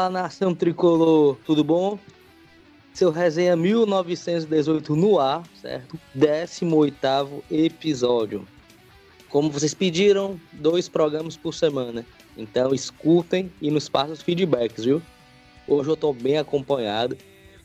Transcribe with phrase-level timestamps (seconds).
[0.00, 1.98] Fala nação tricolor, tudo bom?
[2.94, 6.00] Seu resenha 1918 no ar, certo?
[6.14, 8.48] 18 episódio.
[9.28, 12.06] Como vocês pediram, dois programas por semana.
[12.34, 15.02] Então escutem e nos passem os feedbacks, viu?
[15.68, 17.14] Hoje eu tô bem acompanhado,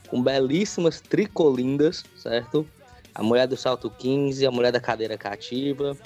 [0.09, 2.67] com belíssimas tricolindas, certo?
[3.13, 5.97] A mulher do salto 15, a mulher da cadeira cativa,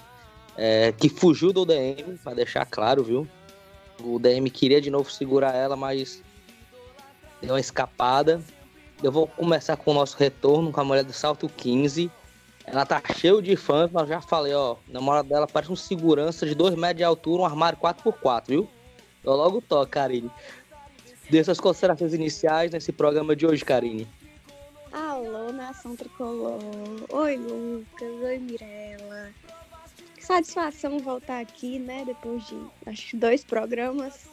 [0.55, 3.27] é, que fugiu do DM, para deixar claro, viu?
[4.02, 6.21] O DM queria de novo segurar ela, mas
[7.41, 8.41] deu uma escapada.
[9.02, 12.12] Eu vou começar com o nosso retorno com a mulher do salto 15.
[12.66, 16.54] Ela tá cheio de fãs, mas já falei, ó, na dela parece um segurança de
[16.54, 18.70] 2 metros de altura, um armário 4x4, viu?
[19.23, 20.29] Eu logo toco, Karine.
[21.29, 24.07] Dê suas considerações iniciais nesse programa de hoje, Karine.
[24.91, 26.60] Alô, nação tricolor.
[27.12, 28.23] Oi, Lucas.
[28.23, 29.32] Oi, Mirella
[30.30, 32.04] satisfação voltar aqui, né?
[32.05, 34.30] Depois de acho dois programas.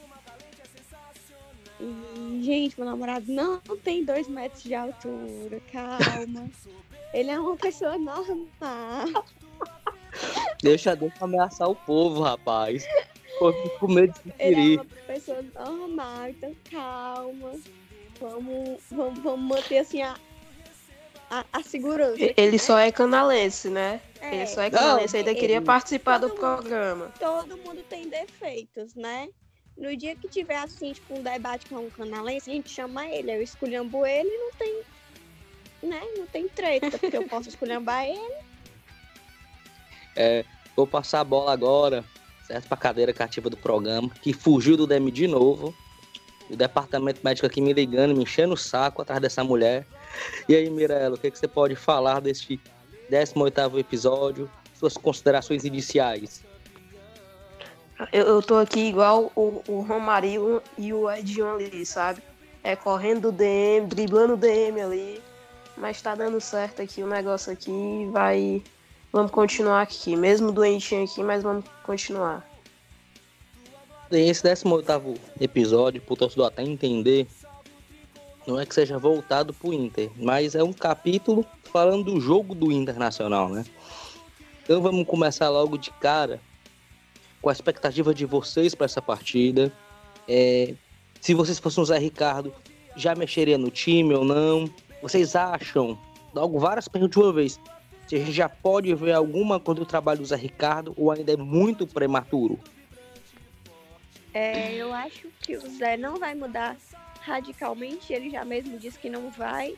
[1.80, 6.50] E, gente, meu namorado não tem dois metros de altura, calma.
[7.14, 9.24] Ele é uma pessoa normal.
[10.62, 12.86] Deixa, deixa ameaçar o povo, rapaz.
[13.38, 17.52] Pô, com medo de Ele é uma pessoa normal, então calma.
[18.20, 20.16] Vamos, vamos, vamos manter assim a,
[21.30, 22.14] a, a segurança.
[22.14, 22.58] Aqui, ele né?
[22.58, 24.00] só é canalense, né?
[24.30, 24.34] É.
[24.34, 27.12] Ele só é canalense, ainda queria participar do programa.
[27.18, 29.28] Todo mundo tem defeitos, né?
[29.76, 33.30] No dia que tiver assim, tipo, um debate com um canalense, a gente chama ele.
[33.30, 34.82] Eu esculhambo ele e não tem.
[35.82, 36.02] Né?
[36.16, 38.36] Não tem treta, porque eu posso esculhambar ele.
[40.18, 42.02] É, vou passar a bola agora,
[42.46, 42.66] certo?
[42.68, 45.74] Pra cadeira cativa do programa, que fugiu do DM de novo.
[46.48, 49.86] O departamento médico aqui me ligando, me enchendo o saco atrás dessa mulher.
[50.48, 52.58] E aí, Mirella, o que, que você pode falar deste
[53.08, 54.50] 18 episódio?
[54.74, 56.44] Suas considerações iniciais.
[58.12, 62.22] Eu, eu tô aqui igual o, o Romarinho e o Edinho ali, sabe?
[62.62, 65.22] É correndo o DM, driblando o DM ali.
[65.76, 68.08] Mas tá dando certo aqui o negócio aqui.
[68.10, 68.62] Vai.
[69.12, 70.14] Vamos continuar aqui.
[70.14, 72.46] Mesmo doentinho aqui, mas vamos continuar.
[74.10, 77.26] Esse 18 episódio, pro torcedor até entender,
[78.46, 82.70] não é que seja voltado pro Inter, mas é um capítulo falando do jogo do
[82.70, 83.64] Internacional, né?
[84.62, 86.40] Então vamos começar logo de cara
[87.42, 89.72] com a expectativa de vocês para essa partida.
[90.28, 90.74] É,
[91.20, 92.54] se vocês fossem o Zé Ricardo,
[92.96, 94.70] já mexeria no time ou não?
[95.02, 95.98] Vocês acham,
[96.34, 97.60] logo várias perguntas de uma vez,
[98.12, 101.36] a gente já pode ver alguma coisa do trabalho do Zé Ricardo ou ainda é
[101.36, 102.58] muito prematuro?
[104.32, 106.76] É, eu acho que o Zé não vai mudar
[107.26, 108.12] radicalmente.
[108.12, 109.76] Ele já mesmo disse que não vai.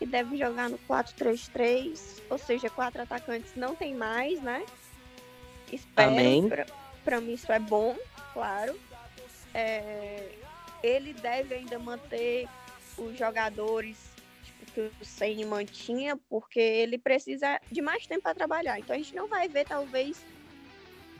[0.00, 2.22] E deve jogar no 4-3-3.
[2.30, 4.64] Ou seja, quatro atacantes não tem mais, né?
[5.72, 6.12] Espero.
[6.12, 6.48] Amém.
[6.48, 6.66] Pra,
[7.04, 7.96] pra mim isso é bom,
[8.32, 8.78] claro.
[9.52, 10.30] É,
[10.82, 12.48] ele deve ainda manter
[12.96, 13.96] os jogadores
[14.44, 18.78] tipo, que o Senna mantinha, porque ele precisa de mais tempo para trabalhar.
[18.78, 20.24] Então a gente não vai ver, talvez,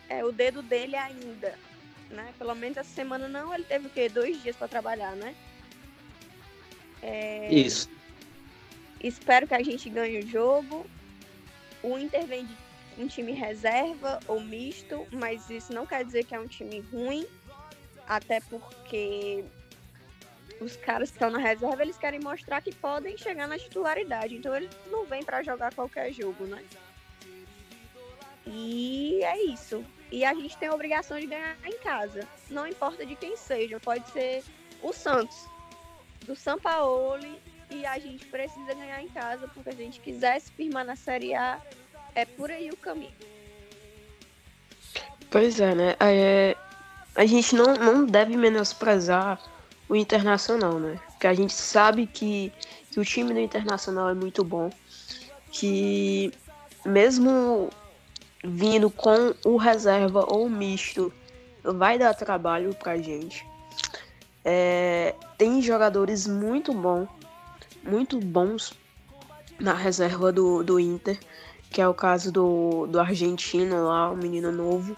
[0.09, 1.59] é, o dedo dele ainda
[2.11, 2.33] né?
[2.39, 4.09] Pelo menos essa semana não, ele teve o quê?
[4.09, 5.35] Dois dias para trabalhar, né?
[7.03, 7.53] É...
[7.53, 7.89] Isso.
[9.03, 10.87] Espero que a gente ganhe o jogo.
[11.83, 12.57] O Inter vem de
[13.03, 17.27] um time reserva ou misto, mas isso não quer dizer que é um time ruim,
[18.07, 19.45] até porque
[20.61, 24.35] os caras que estão na reserva, eles querem mostrar que podem chegar na titularidade.
[24.35, 26.65] Então eles não vêm para jogar qualquer jogo, né?
[28.45, 29.85] E é isso.
[30.11, 32.27] E a gente tem a obrigação de ganhar em casa.
[32.51, 33.79] Não importa de quem seja.
[33.79, 34.43] Pode ser
[34.83, 35.47] o Santos,
[36.29, 37.41] do Sampaoli.
[37.71, 41.35] E a gente precisa ganhar em casa, porque a gente quiser se firmar na Série
[41.35, 41.61] A,
[42.15, 43.13] é por aí o caminho.
[45.31, 45.97] Pois é, né?
[46.01, 46.57] É,
[47.15, 49.39] a gente não, não deve menosprezar
[49.87, 50.99] o Internacional, né?
[51.09, 52.51] Porque a gente sabe que,
[52.91, 54.71] que o time do Internacional é muito bom.
[55.51, 56.33] Que
[56.87, 57.69] mesmo
[58.43, 61.13] vindo com o reserva ou misto
[61.63, 63.45] vai dar trabalho pra gente.
[64.51, 67.07] É, tem jogadores muito bons,
[67.85, 68.73] muito bons
[69.61, 71.21] na reserva do, do Inter,
[71.71, 74.97] que é o caso do, do argentino lá, o menino novo,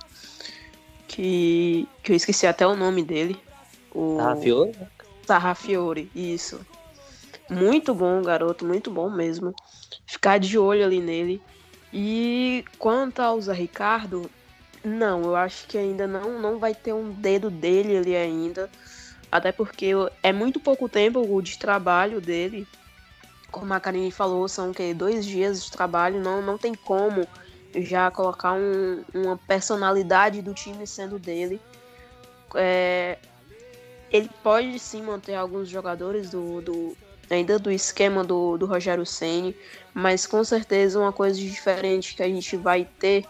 [1.09, 3.43] que, que eu esqueci até o nome dele.
[3.93, 4.79] O Sarrafiore?
[5.27, 6.61] Sarrafiore, isso.
[7.51, 9.53] Muito bom, garoto, muito bom mesmo.
[10.07, 11.43] Ficar de olho ali nele.
[11.93, 14.31] E quanto ao Zé Ricardo,
[14.85, 18.71] não, eu acho que ainda não, não vai ter um dedo dele ali ainda.
[19.31, 19.93] Até porque
[20.23, 22.67] é muito pouco tempo de trabalho dele.
[23.51, 27.27] Como a Karine falou, são que dois dias de trabalho, não, não tem como
[27.77, 31.61] já colocar um, uma personalidade do time sendo dele.
[32.55, 33.19] É,
[34.11, 36.97] ele pode sim manter alguns jogadores do, do
[37.31, 39.55] ainda do esquema do, do Rogério Ceni,
[39.95, 43.25] mas com certeza uma coisa diferente que a gente vai ter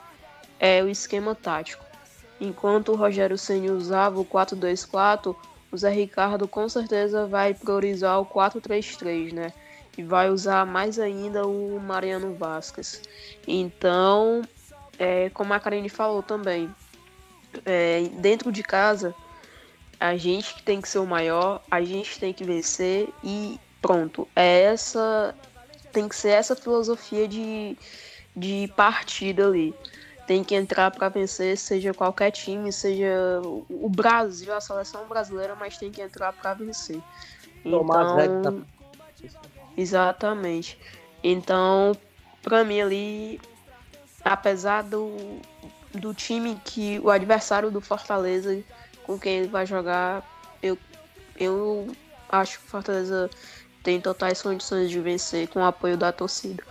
[0.58, 1.84] é o esquema tático.
[2.40, 5.36] Enquanto o Rogério Ceni usava o 4-2-4,
[5.72, 9.52] o Zé Ricardo com certeza vai priorizar o 4-3-3, né?
[9.96, 13.02] E vai usar mais ainda o Mariano Vasquez.
[13.46, 14.42] Então,
[14.98, 16.74] é, como a Karine falou também,
[17.64, 19.14] é, dentro de casa,
[19.98, 24.26] a gente que tem que ser o maior, a gente tem que vencer e pronto.
[24.34, 25.34] É essa
[25.92, 27.76] tem que ser essa filosofia de,
[28.34, 29.74] de partida ali.
[30.30, 35.76] Tem que entrar para vencer, seja qualquer time, seja o Brasil, a seleção brasileira, mas
[35.76, 37.02] tem que entrar para vencer.
[37.64, 38.64] Então,
[39.76, 40.78] exatamente.
[41.20, 41.96] Então,
[42.44, 43.40] para mim ali,
[44.24, 45.40] apesar do,
[45.92, 48.56] do time que o adversário do Fortaleza
[49.02, 50.22] com quem ele vai jogar,
[50.62, 50.78] eu,
[51.36, 51.88] eu
[52.28, 53.28] acho que o Fortaleza
[53.82, 56.69] tem totais condições de vencer com o apoio da torcida.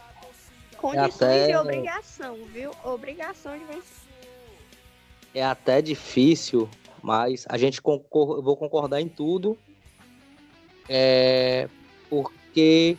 [0.80, 1.48] Condições é até...
[1.48, 2.72] de obrigação, viu?
[2.84, 4.00] Obrigação de vencer.
[5.34, 6.70] É até difícil,
[7.02, 8.42] mas a gente concor...
[8.42, 9.58] vou concordar em tudo.
[10.88, 11.68] É...
[12.10, 12.98] Porque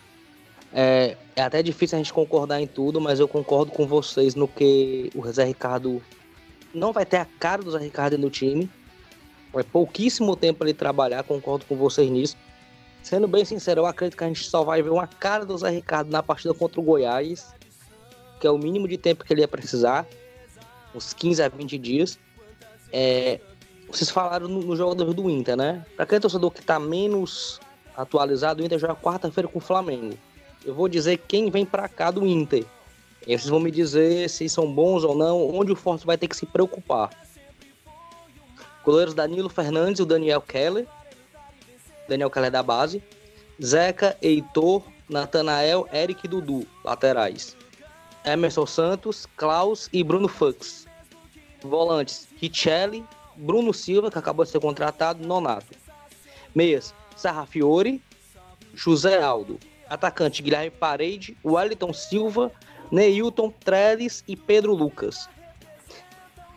[0.72, 1.16] é...
[1.34, 5.10] é até difícil a gente concordar em tudo, mas eu concordo com vocês no que
[5.14, 6.02] o Zé Ricardo
[6.74, 8.70] não vai ter a cara do Zé Ricardo no time.
[9.54, 12.36] É pouquíssimo tempo ele trabalhar, concordo com vocês nisso.
[13.02, 15.70] Sendo bem sincero, eu acredito que a gente só vai ver uma cara do Zé
[15.70, 17.52] Ricardo na partida contra o Goiás,
[18.40, 20.06] que é o mínimo de tempo que ele ia precisar,
[20.94, 22.18] uns 15 a 20 dias.
[22.92, 23.38] É,
[23.88, 25.84] vocês falaram no, no jogador do Inter, né?
[25.94, 27.60] Para aquele torcedor que tá menos
[27.96, 30.16] atualizado, o Inter joga quarta-feira com o Flamengo.
[30.64, 32.64] Eu vou dizer quem vem para cá do Inter.
[33.26, 36.26] E vocês vão me dizer se são bons ou não, onde o Forte vai ter
[36.26, 37.10] que se preocupar.
[38.82, 40.86] Goleiros Danilo Fernandes e o Daniel Keller.
[42.08, 43.02] Daniel Keller da base.
[43.62, 47.56] Zeca, Heitor, Natanael, Eric e Dudu, laterais.
[48.24, 50.86] Emerson Santos, Klaus e Bruno Fux.
[51.62, 53.04] Volantes, Richelli,
[53.36, 55.74] Bruno Silva, que acabou de ser contratado, Nonato.
[56.54, 58.02] Meias, Sarrafiore,
[58.74, 59.58] José Aldo.
[59.88, 62.52] Atacante, Guilherme Parede, Wellington Silva,
[62.92, 65.28] Neilton Trellis e Pedro Lucas.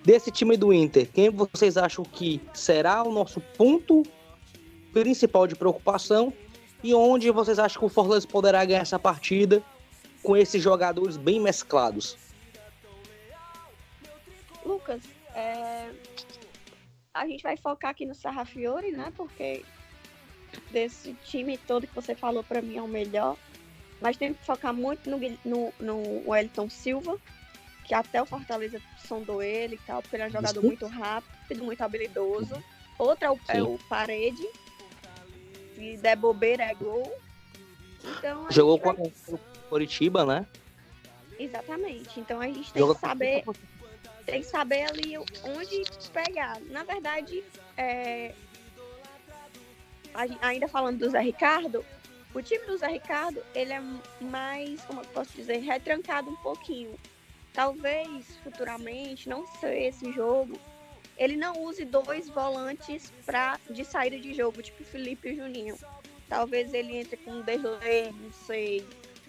[0.04, 4.04] Desse time do Inter, quem vocês acham que será o nosso ponto
[4.92, 6.32] principal de preocupação
[6.84, 9.64] e onde vocês acham que o Fortaleza poderá ganhar essa partida
[10.24, 12.18] com esses jogadores bem mesclados?
[14.66, 15.02] Lucas,
[15.36, 15.92] é...
[17.14, 19.12] a gente vai focar aqui no Sarrafiore, né?
[19.16, 19.64] Porque
[20.72, 23.38] desse time todo que você falou para mim é o melhor.
[24.02, 27.18] Mas tem que focar muito no, no, no Wellington Silva,
[27.86, 31.64] que até o Fortaleza sondou ele e tal, porque ele é um jogador muito rápido,
[31.64, 32.62] muito habilidoso.
[32.98, 34.46] Outra é o, é o Parede,
[35.76, 37.12] se der bobeira é gol.
[38.04, 38.96] Então, Jogou vai...
[38.96, 40.46] com o Curitiba, né?
[41.40, 42.20] Exatamente.
[42.20, 43.44] Então a gente tem que saber.
[44.24, 45.84] Tem que saber ali onde
[46.14, 46.60] pegar.
[46.70, 47.44] Na verdade,
[47.76, 48.36] é...
[50.42, 51.84] ainda falando do Zé Ricardo,
[52.36, 53.82] o time do Zé Ricardo, ele é
[54.22, 56.96] mais, como eu posso dizer, retrancado um pouquinho.
[57.52, 60.60] Talvez futuramente, não sei esse jogo,
[61.18, 65.78] ele não use dois volantes pra, de saída de jogo, tipo Felipe e Juninho.
[66.30, 68.88] Talvez ele entre com um Derlei, não sei,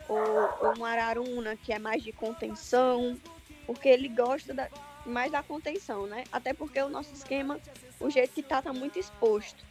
[0.08, 0.18] ou,
[0.61, 3.18] ou um Araruna, que é mais de contenção,
[3.66, 4.68] porque ele gosta da,
[5.06, 6.25] mais da contenção, né?
[6.32, 7.58] Até porque o nosso esquema,
[8.00, 9.64] o jeito que tá, tá muito exposto.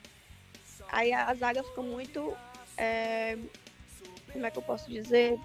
[0.92, 2.36] Aí a, a zaga fica muito.
[2.78, 3.38] É,
[4.32, 5.40] como é que eu posso dizer?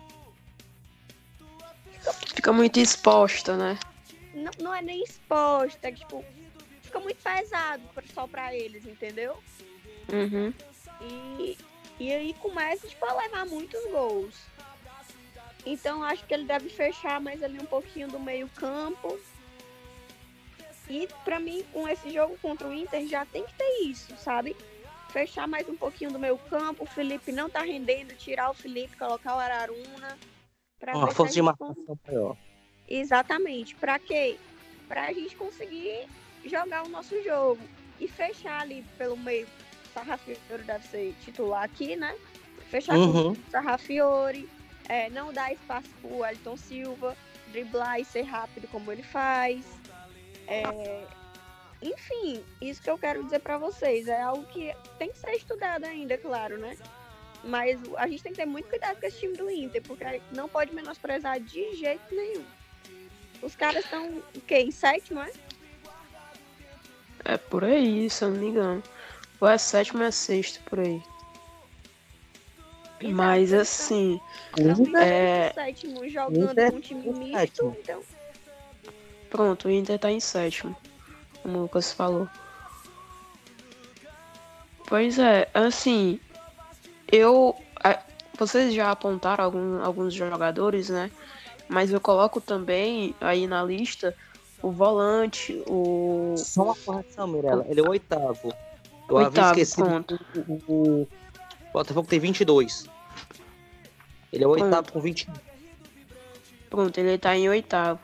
[2.35, 3.79] Fica muito exposta, né?
[4.35, 6.25] Não, não é nem exposta, é que, tipo,
[6.83, 7.83] fica muito pesado
[8.15, 9.37] só pra eles, entendeu?
[10.13, 10.53] Uhum.
[11.01, 11.59] E,
[11.99, 14.35] e aí começa tipo, a levar muitos gols.
[15.67, 19.19] Então acho que ele deve fechar mais ali um pouquinho do meio campo.
[20.89, 24.57] E para mim, com esse jogo contra o Inter, já tem que ter isso, sabe?
[25.11, 26.85] Fechar mais um pouquinho do meio campo.
[26.85, 30.19] O Felipe não tá rendendo, tirar o Felipe, colocar o Araruna.
[30.79, 32.37] Pra Uma força de marcação maior.
[32.89, 33.75] Exatamente.
[33.75, 34.39] Para quê?
[34.87, 36.07] Pra gente conseguir
[36.45, 37.61] jogar o nosso jogo
[38.01, 39.47] e fechar ali pelo meio.
[39.93, 42.17] Sarrafiore deve ser titular aqui, né?
[42.71, 43.35] Fechar uhum.
[43.35, 44.49] com Sarrafiore,
[44.89, 47.17] é, não dar espaço pro Elton Silva,
[47.53, 49.65] driblar e ser rápido como ele faz.
[50.47, 51.05] É,
[51.81, 55.85] enfim, isso que eu quero dizer para vocês é algo que tem que ser estudado
[55.85, 56.77] ainda, claro, né?
[57.45, 60.49] Mas a gente tem que ter muito cuidado com esse time do Inter, porque não
[60.49, 62.45] pode menosprezar de jeito nenhum.
[63.41, 64.59] Os caras estão, o quê?
[64.59, 65.31] Em sétimo, é?
[67.25, 68.83] É por aí, se eu não me engano.
[69.41, 71.01] Ou é sétimo ou é sexto, por aí.
[73.03, 74.21] Mas assim,
[75.01, 77.77] é- sétimo jogando Inter um time é misto, sétimo.
[77.81, 78.03] então.
[79.31, 80.75] pronto, o Inter tá em sétimo.
[81.43, 82.29] Como o Lucas falou.
[84.87, 86.19] Pois é, assim,
[87.11, 87.55] eu.
[87.85, 88.01] a-
[88.39, 91.11] Vocês já apontaram algum- alguns jogadores, né?
[91.69, 94.15] Mas eu coloco também aí na lista
[94.63, 96.35] o volante, o.
[96.37, 97.67] Só uma correção, Mirella.
[97.69, 98.55] Ele é o oitavo.
[99.09, 100.19] Eu havia Oitavo, esquecido pronto.
[100.33, 101.09] que o, o,
[101.71, 102.87] o Botafogo tem 22.
[104.33, 104.65] Ele é o Pronto.
[104.65, 105.29] oitavo com 20.
[106.69, 108.01] Pronto, ele tá em oitavo.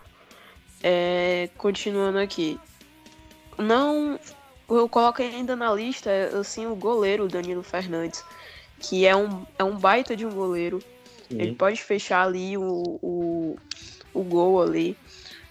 [0.82, 2.58] É, continuando aqui.
[3.58, 4.18] Não.
[4.68, 8.24] Eu coloco ainda na lista, assim, o goleiro Danilo Fernandes.
[8.80, 10.82] Que é um, é um baita de um goleiro.
[11.30, 13.58] Ele pode fechar ali o, o,
[14.12, 14.96] o gol ali.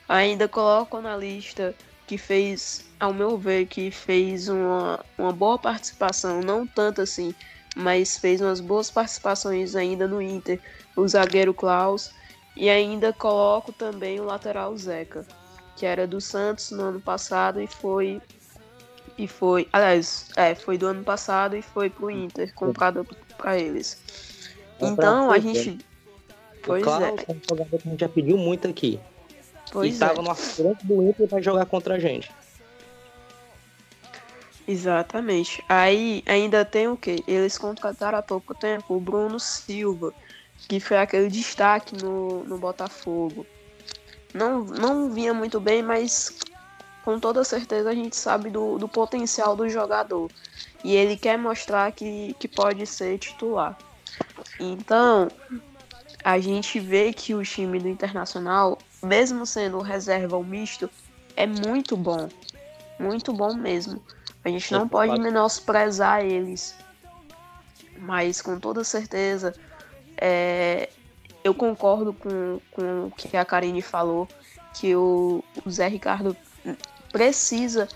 [0.08, 6.42] Ainda coloco na lista que fez, ao meu ver, que fez uma, uma boa participação,
[6.42, 7.34] não tanto assim,
[7.76, 10.60] mas fez umas boas participações ainda no Inter,
[10.96, 12.12] o zagueiro Klaus.
[12.56, 15.26] E ainda coloco também o lateral Zeca,
[15.76, 18.22] que era do Santos no ano passado e foi.
[19.18, 19.68] E foi.
[19.74, 23.98] Aliás, é, foi do ano passado e foi pro Inter, comprado para eles.
[24.80, 25.80] Então a gente.
[26.62, 29.00] Pois o Klaus é, é um jogador que a gente já pediu muito aqui.
[29.72, 30.08] pois e é.
[30.08, 32.32] tava no aspirante do Inter pra jogar contra a gente.
[34.68, 35.64] Exatamente.
[35.68, 37.24] Aí ainda tem o quê?
[37.28, 40.14] Eles contrataram há pouco tempo o Bruno Silva,
[40.68, 43.46] que foi aquele destaque no, no Botafogo.
[44.34, 46.40] Não, não vinha muito bem, mas
[47.04, 50.32] com toda certeza a gente sabe do, do potencial do jogador.
[50.84, 53.78] E ele quer mostrar que, que pode ser titular.
[54.60, 55.30] Então,
[56.24, 60.90] a gente vê que o time do Internacional, mesmo sendo reserva ou misto,
[61.36, 62.30] é muito bom.
[62.98, 64.02] Muito bom mesmo.
[64.44, 66.76] A gente não pode menosprezar eles.
[67.98, 69.56] Mas com toda certeza,
[70.18, 70.90] é,
[71.44, 74.28] eu concordo com, com o que a Karine falou,
[74.74, 76.36] que o, o Zé Ricardo
[77.12, 77.88] precisa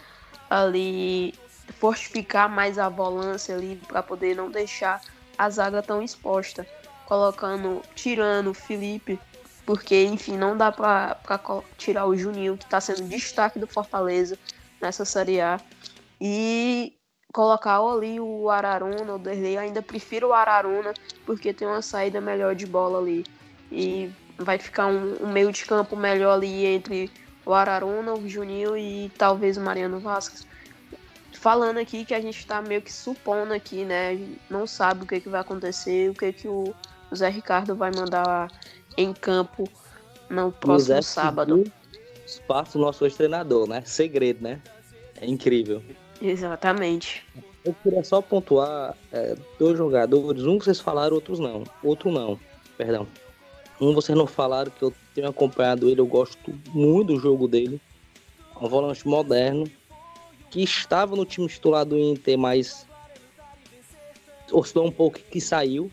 [0.50, 1.34] ali
[1.80, 5.01] fortificar mais a volância ali para poder não deixar
[5.38, 6.66] a zaga tão exposta,
[7.06, 9.20] colocando, tirando o Felipe,
[9.66, 11.18] porque enfim, não dá para
[11.77, 14.38] tirar o Juninho que está sendo destaque do Fortaleza
[14.82, 15.60] nessa Série A
[16.19, 16.97] e
[17.33, 20.93] colocar ali o Araruna, o Derlei, ainda prefiro o Araruna
[21.25, 23.25] porque tem uma saída melhor de bola ali
[23.71, 27.12] e vai ficar um, um meio de campo melhor ali entre
[27.45, 30.45] o Araruna, o Juninho e talvez o Mariano Vasquez.
[31.33, 34.09] Falando aqui que a gente está meio que supondo aqui, né?
[34.09, 36.74] A gente não sabe o que, que vai acontecer, o que, que o
[37.15, 38.51] Zé Ricardo vai mandar
[38.97, 39.69] em campo
[40.29, 41.71] no próximo Zé sábado.
[42.25, 43.83] Espaço nosso ex-treinador, né?
[43.86, 44.59] Segredo, né?
[45.21, 45.81] É incrível.
[46.21, 47.24] Exatamente.
[47.63, 51.63] Eu queria só pontuar é, dois jogadores, um vocês falaram, outros não.
[51.83, 52.39] Outro não,
[52.77, 53.07] perdão.
[53.79, 57.79] Um vocês não falaram, que eu tenho acompanhado ele, eu gosto muito do jogo dele.
[58.59, 59.69] Um volante moderno,
[60.50, 62.88] que estava no time titular do Inter, mas
[64.51, 65.91] oscilou um pouco que saiu.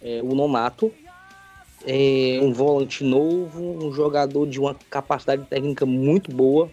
[0.00, 0.92] É, o Nonato.
[1.84, 6.70] É um volante novo, um jogador de uma capacidade técnica muito boa.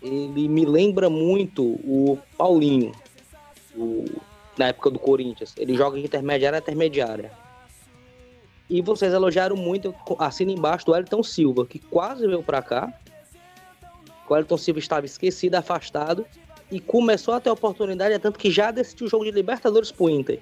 [0.00, 2.92] Ele me lembra muito o Paulinho,
[3.76, 4.04] o-
[4.56, 5.54] na época do Corinthians.
[5.56, 7.32] Ele joga de intermediária a intermediária.
[8.70, 12.92] E vocês elogiaram muito, assina embaixo do Elton Silva, que quase veio pra cá.
[14.28, 16.26] O Elton Silva estava esquecido, afastado.
[16.70, 20.10] E começou a ter oportunidade, é tanto que já decidiu o jogo de Libertadores pro
[20.10, 20.38] Inter.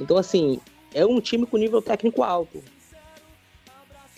[0.00, 0.58] Então, assim,
[0.94, 2.62] é um time com nível técnico alto.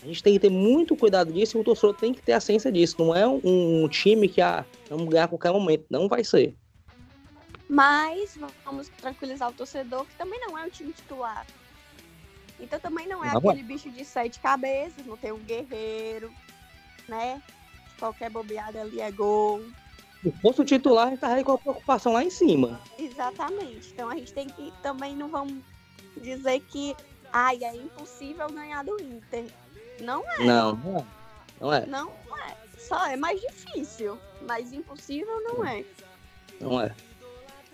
[0.02, 2.40] A gente tem que ter muito cuidado disso e o torcedor tem que ter a
[2.40, 2.96] ciência disso.
[2.98, 3.40] Não é um,
[3.84, 5.84] um time que, ah, vamos ganhar a qualquer momento.
[5.90, 6.54] Não vai ser.
[7.68, 11.46] Mas vamos tranquilizar o torcedor que também não é o time titular.
[12.58, 16.30] Então também não é Não aquele bicho de sete cabeças, não tem um guerreiro,
[17.08, 17.40] né?
[17.98, 19.62] Qualquer bobeada ali é gol.
[20.22, 22.80] Se fosse o titular, a gente aí com a preocupação lá em cima.
[22.98, 23.90] Exatamente.
[23.92, 25.54] Então a gente tem que também não vamos
[26.16, 26.94] dizer que
[27.32, 29.46] ai, é impossível ganhar do Inter.
[30.00, 31.04] Não é, Não, não é.
[31.60, 31.86] Não é.
[31.86, 32.56] não é.
[32.78, 35.84] Só é mais difícil, mas impossível não é.
[36.60, 36.94] Não é.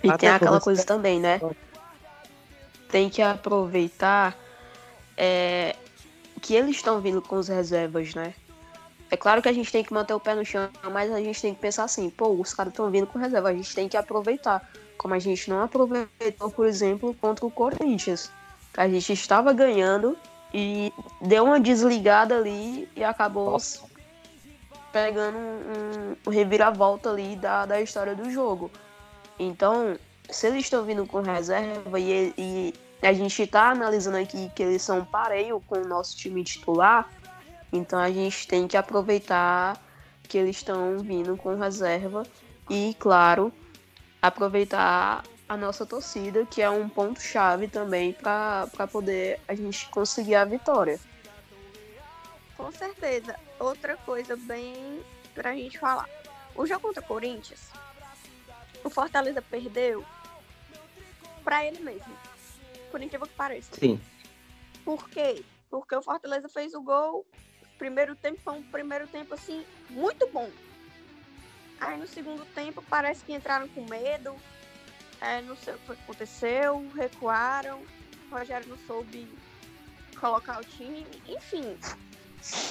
[0.02, 1.40] E Até tem aquela coisa também, né?
[2.90, 4.36] Tem que aproveitar
[5.16, 5.74] é,
[6.42, 8.34] que eles estão vindo com as reservas, né?
[9.10, 11.40] É claro que a gente tem que manter o pé no chão, mas a gente
[11.40, 13.96] tem que pensar assim, pô, os caras estão vindo com reserva, a gente tem que
[13.96, 14.68] aproveitar.
[14.98, 18.30] Como a gente não aproveitou, por exemplo, contra o Corinthians.
[18.76, 20.16] A gente estava ganhando
[20.58, 23.82] e deu uma desligada ali e acabou Nossa.
[24.90, 28.70] pegando um, um reviravolta ali da, da história do jogo.
[29.38, 29.98] Então,
[30.30, 34.80] se eles estão vindo com reserva e, e a gente está analisando aqui que eles
[34.80, 37.06] são pareio com o nosso time titular,
[37.70, 39.76] então a gente tem que aproveitar
[40.22, 42.22] que eles estão vindo com reserva
[42.70, 43.52] e, claro,
[44.22, 50.44] aproveitar a nossa torcida, que é um ponto-chave também para poder a gente conseguir a
[50.44, 50.98] vitória.
[52.56, 53.38] Com certeza.
[53.58, 55.00] Outra coisa bem
[55.34, 56.08] pra gente falar.
[56.54, 57.70] O jogo contra o Corinthians,
[58.82, 60.04] o Fortaleza perdeu
[61.44, 62.16] para ele mesmo.
[62.90, 63.74] Por incrível que pareça.
[63.74, 64.00] Sim.
[64.84, 65.44] Por quê?
[65.70, 67.26] Porque o Fortaleza fez o gol.
[67.78, 70.50] Primeiro tempo foi um primeiro tempo assim, muito bom.
[71.78, 74.34] Aí no segundo tempo parece que entraram com medo.
[75.20, 77.82] É, não sei o que aconteceu, recuaram.
[78.30, 79.28] O Rogério não soube
[80.18, 81.06] colocar o time.
[81.26, 81.78] Enfim,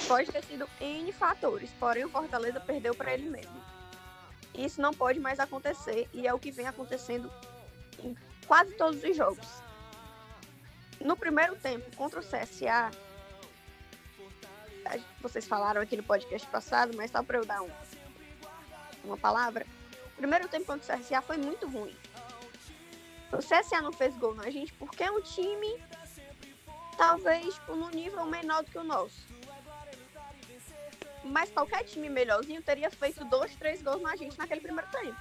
[0.06, 1.70] pode ter sido N fatores.
[1.78, 3.64] Porém, o Fortaleza perdeu para ele mesmo.
[4.54, 7.30] Isso não pode mais acontecer e é o que vem acontecendo
[8.02, 9.46] em quase todos os jogos.
[11.00, 12.90] No primeiro tempo, contra o CSA,
[15.20, 17.70] vocês falaram aqui no podcast passado, mas só para eu dar um,
[19.04, 19.66] uma palavra.
[20.12, 21.94] O primeiro tempo contra o CSA foi muito ruim.
[23.32, 25.78] O CSA não fez gol na gente porque é um time
[26.96, 29.26] talvez tipo, no nível menor do que o nosso.
[31.24, 35.16] Mas qualquer time melhorzinho teria feito dois, três gols na gente naquele primeiro tempo.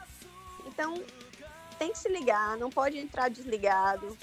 [0.65, 1.03] Então,
[1.79, 4.15] tem que se ligar, não pode entrar desligado.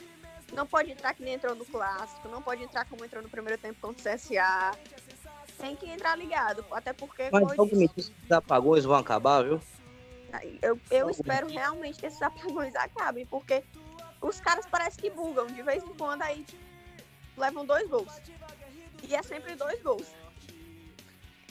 [0.53, 3.61] Não pode entrar que nem entrou no clássico, não pode entrar como entrou no primeiro
[3.61, 4.73] tempo contra o CSA.
[5.59, 7.31] Tem que entrar ligado, até porque.
[7.33, 9.61] Mas realmente esses apagões vão acabar, viu?
[10.61, 13.62] Eu, eu espero realmente que esses apagões acabem, porque
[14.21, 15.47] os caras parecem que bugam.
[15.47, 16.47] De vez em quando aí
[17.37, 18.21] levam dois gols.
[19.03, 20.07] E é sempre dois gols.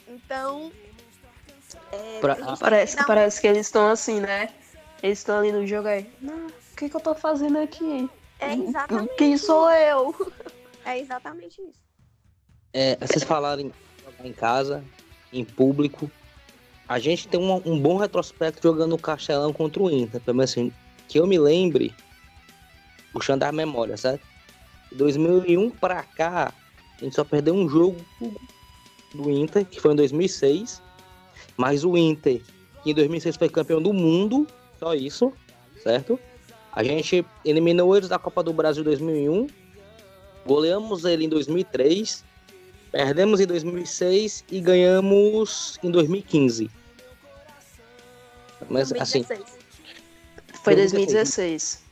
[0.08, 0.72] Então.
[1.90, 2.36] É, pra...
[2.58, 4.52] parece, que, parece que eles estão assim, né?
[5.02, 6.12] Eles estão ali no jogo aí.
[6.20, 8.10] Não, o que, que eu tô fazendo aqui?
[8.38, 10.32] É exatamente Quem sou eu?
[10.84, 11.80] É exatamente isso.
[12.72, 13.72] É, vocês falaram em
[14.24, 14.84] em casa,
[15.32, 16.10] em público.
[16.92, 20.20] A gente tem um, um bom retrospecto jogando o Castelão contra o Inter.
[20.20, 20.70] Pelo menos assim,
[21.08, 21.94] que eu me lembre,
[23.14, 24.22] puxando a memória, certo?
[24.90, 26.52] De 2001 para cá,
[26.98, 27.96] a gente só perdeu um jogo
[29.14, 30.82] do Inter, que foi em 2006.
[31.56, 32.42] Mas o Inter,
[32.82, 34.46] que em 2006 foi campeão do mundo,
[34.78, 35.32] só isso,
[35.82, 36.20] certo?
[36.74, 39.46] A gente eliminou eles da Copa do Brasil 2001,
[40.44, 42.22] goleamos ele em 2003,
[42.90, 46.81] perdemos em 2006 e ganhamos em 2015.
[48.68, 49.40] Mas 2016.
[49.40, 49.44] assim.
[50.62, 51.82] Foi 2016.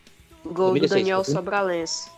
[0.45, 2.11] Gol 2016, do Daniel Sobralense.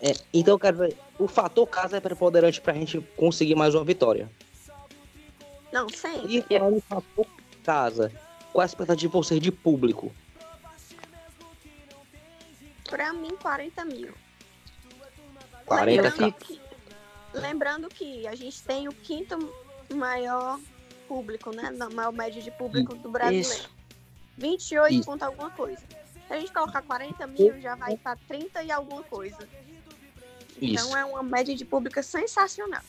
[0.00, 4.30] É, então, cara, o fator casa é preponderante pra gente conseguir mais uma vitória.
[5.72, 6.24] Não, sim.
[6.28, 7.26] E falando fator
[7.64, 8.12] casa,
[8.52, 10.12] qual é a expectativa de vocês de público?
[12.88, 14.14] Pra mim, 40 mil.
[15.66, 16.60] 40 lembrando que,
[17.32, 19.52] lembrando que a gente tem o quinto
[19.94, 20.60] maior
[21.08, 21.70] público, né?
[21.70, 23.48] Na maior média de público do brasileiro.
[23.48, 23.70] Isso.
[24.36, 25.04] 28 Isso.
[25.04, 25.82] ponto alguma coisa.
[26.26, 29.48] Se a gente colocar 40 mil, já vai para 30 e alguma coisa.
[30.60, 30.96] Então Isso.
[30.96, 32.82] é uma média de público sensacional.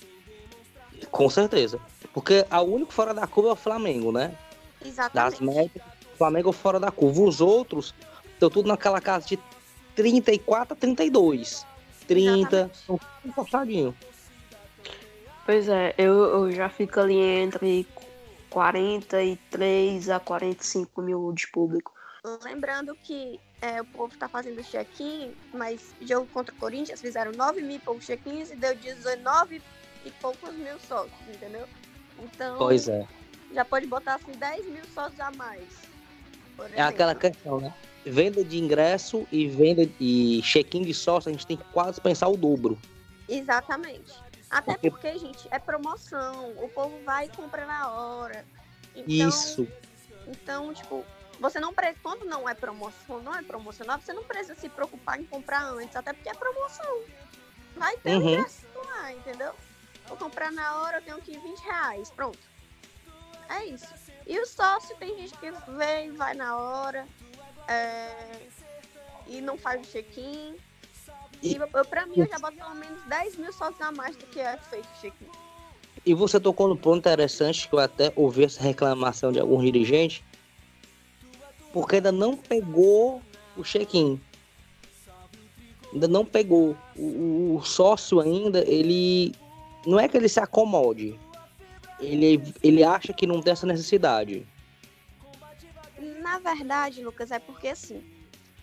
[1.12, 1.80] Com certeza.
[2.14, 4.38] Porque a único fora da curva é o Flamengo, né?
[4.84, 5.14] Exatamente.
[5.32, 7.22] Das médias, o Flamengo fora da curva.
[7.22, 7.94] Os outros
[8.34, 9.40] estão tudo naquela casa de
[9.96, 11.66] 34 a 32.
[12.08, 13.96] 30, estão encostadinho.
[15.46, 17.86] Pois é, eu, eu já fico ali entre
[18.56, 21.92] 43 a 45 mil de público.
[22.42, 27.62] Lembrando que é, o povo tá fazendo check-in, mas jogo contra o Corinthians fizeram 9
[27.62, 29.62] mil e poucos check-ins e deu 19
[30.06, 31.68] e poucos mil sócios, entendeu?
[32.18, 32.58] Então.
[32.58, 33.06] Pois é.
[33.54, 35.68] Já pode botar assim 10 mil sócios a mais.
[36.74, 37.74] É aquela questão, né?
[38.06, 42.30] Venda de ingresso e venda e check-in de sócio, a gente tem que quase pensar
[42.30, 42.80] o dobro.
[43.28, 44.14] Exatamente.
[44.56, 46.52] Até porque, gente, é promoção.
[46.64, 48.46] O povo vai e compra na hora.
[48.96, 49.68] Então, Isso.
[50.28, 51.06] Então, tipo,
[51.40, 52.00] você não precisa.
[52.02, 55.96] Quando não é promoção, não é promocional, você não precisa se preocupar em comprar antes,
[55.96, 57.02] até porque é promoção.
[57.76, 58.30] Vai ter uhum.
[58.30, 59.54] ingresso lá, entendeu?
[60.08, 62.10] Vou comprar na hora, eu tenho que 20 reais.
[62.10, 62.40] Pronto.
[63.50, 63.94] É isso.
[64.26, 67.06] E o sócio tem gente que vem, vai na hora
[67.68, 68.48] é,
[69.28, 70.58] e não faz o check-in.
[71.46, 74.40] E, pra mim, eu já boto pelo menos 10 mil sócios a mais do que
[74.40, 75.28] é feito o check-in.
[76.04, 80.24] E você tocou no ponto interessante que eu até ouvi essa reclamação de algum dirigente,
[81.72, 83.22] porque ainda não pegou
[83.56, 84.20] o check-in.
[85.94, 86.76] Ainda não pegou.
[86.96, 89.34] O, o, sócio ainda, ele.
[89.86, 91.20] Não é que ele se acomode.
[92.00, 94.46] Ele, ele acha que não tem essa necessidade.
[96.22, 98.04] Na verdade, Lucas, é porque assim,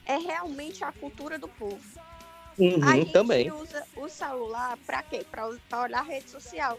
[0.04, 1.80] é realmente a cultura do povo.
[2.58, 3.50] Uhum, a gente também.
[3.50, 5.24] usa o celular pra quê?
[5.30, 5.48] Pra
[5.82, 6.78] olhar a rede social.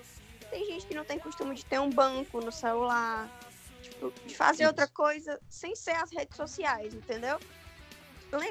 [0.50, 3.28] Tem gente que não tem costume de ter um banco no celular,
[3.82, 7.40] tipo, de fazer outra coisa sem ser as redes sociais, entendeu?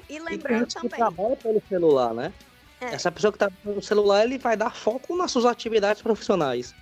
[0.08, 2.32] E E lembrando que também, trabalha pelo celular, né?
[2.80, 2.86] É.
[2.86, 6.74] Essa pessoa que tá pelo celular, ele vai dar foco nas suas atividades profissionais.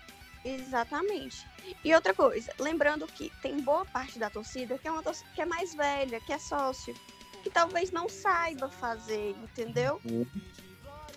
[0.45, 1.47] Exatamente.
[1.85, 5.43] E outra coisa, lembrando que tem boa parte da torcida que é uma torcida que
[5.43, 6.95] é mais velha, que é sócio,
[7.43, 10.01] que talvez não saiba fazer, entendeu?
[10.05, 10.27] Uhum.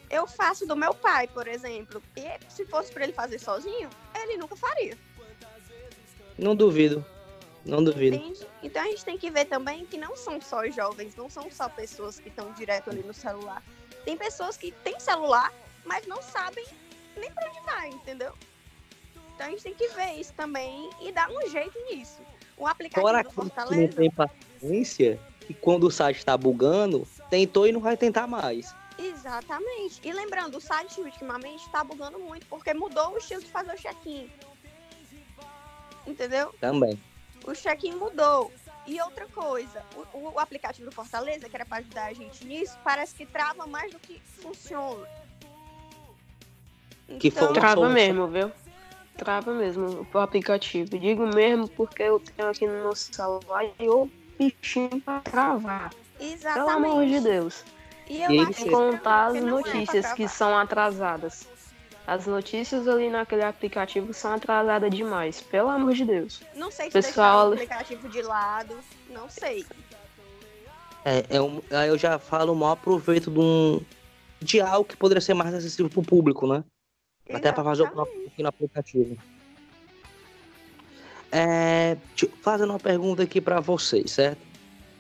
[0.09, 2.01] Eu faço do meu pai, por exemplo.
[2.15, 4.97] E se fosse para ele fazer sozinho, ele nunca faria.
[6.38, 7.05] Não duvido.
[7.65, 8.15] Não duvido.
[8.17, 8.45] Entende?
[8.62, 11.69] Então a gente tem que ver também que não são só jovens, não são só
[11.69, 13.63] pessoas que estão direto ali no celular.
[14.03, 15.51] Tem pessoas que têm celular,
[15.86, 16.65] mas não sabem
[17.15, 18.33] nem para onde vai, entendeu?
[19.33, 22.21] Então a gente tem que ver isso também e dar um jeito nisso.
[22.57, 23.95] O aplicativo Fora do aquele que não Fortaleza.
[23.95, 28.73] tem paciência, e quando o site está bugando, tentou e não vai tentar mais.
[28.97, 29.99] Exatamente.
[30.03, 33.77] E lembrando, o site ultimamente tá bugando muito porque mudou o estilo de fazer o
[33.77, 34.29] check-in.
[36.06, 36.53] Entendeu?
[36.60, 36.99] Também.
[37.45, 38.51] O check-in mudou.
[38.86, 39.82] E outra coisa,
[40.13, 43.65] o, o aplicativo do Fortaleza, que era para ajudar a gente nisso, parece que trava
[43.65, 45.08] mais do que funciona.
[47.19, 47.93] Que foi uma Trava solução.
[47.93, 48.51] mesmo, viu?
[49.17, 50.97] Trava mesmo o aplicativo.
[50.97, 55.91] Digo mesmo porque eu tenho aqui no meu celular e o bichinho pra travar.
[56.19, 56.54] Exatamente.
[56.54, 57.63] Pelo amor de Deus.
[58.10, 61.48] E eu E acho Sem que contar as também não é notícias que são atrasadas.
[62.06, 65.39] As notícias ali naquele aplicativo são atrasadas demais.
[65.41, 66.41] Pelo amor de Deus.
[66.56, 68.78] Não sei se Pessoal- deixar o aplicativo de lado,
[69.10, 69.65] não sei.
[71.06, 73.82] É, é um, aí eu já falo o maior proveito de, um,
[74.41, 76.63] de algo que poderia ser mais acessível para o público, né?
[77.34, 77.93] Até para fazer o Exatamente.
[78.12, 79.17] próprio aqui no aplicativo.
[81.36, 81.98] É,
[82.43, 84.38] fazendo uma pergunta aqui para vocês, certo?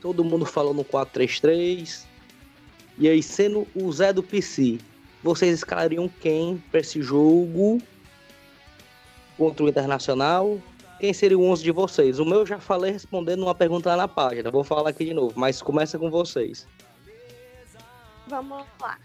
[0.01, 2.07] Todo mundo falou no 433.
[2.97, 4.79] E aí, sendo o Zé do PC,
[5.21, 7.79] vocês escalariam quem para esse jogo
[9.37, 10.59] contra o Internacional?
[10.99, 12.17] Quem seria o 11 de vocês?
[12.17, 14.49] O meu eu já falei respondendo uma pergunta lá na página.
[14.49, 16.67] Vou falar aqui de novo, mas começa com vocês.
[18.27, 18.97] Vamos lá.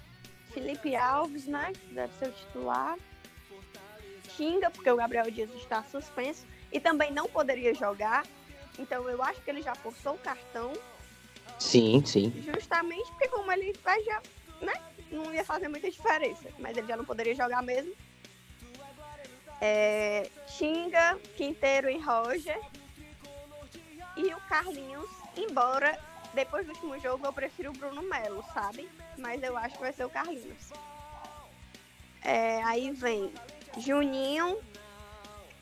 [0.54, 1.72] Felipe Alves, né?
[1.92, 2.96] Deve ser o titular.
[4.34, 6.46] Xinga, porque o Gabriel Dias está suspenso.
[6.72, 8.26] E também não poderia jogar.
[8.78, 10.72] Então eu acho que ele já forçou o cartão.
[11.58, 12.32] Sim, sim.
[12.52, 14.22] Justamente porque como ele vai já,
[14.60, 14.74] né?
[15.10, 16.48] Não ia fazer muita diferença.
[16.58, 17.92] Mas ele já não poderia jogar mesmo.
[19.60, 22.60] É, Xinga, Quinteiro e Roger.
[24.16, 25.98] E o Carlinhos, embora
[26.34, 28.88] depois do último jogo eu prefiro o Bruno Melo, sabe?
[29.16, 30.70] Mas eu acho que vai ser o Carlinhos.
[32.22, 33.32] É, aí vem
[33.76, 34.58] Juninho,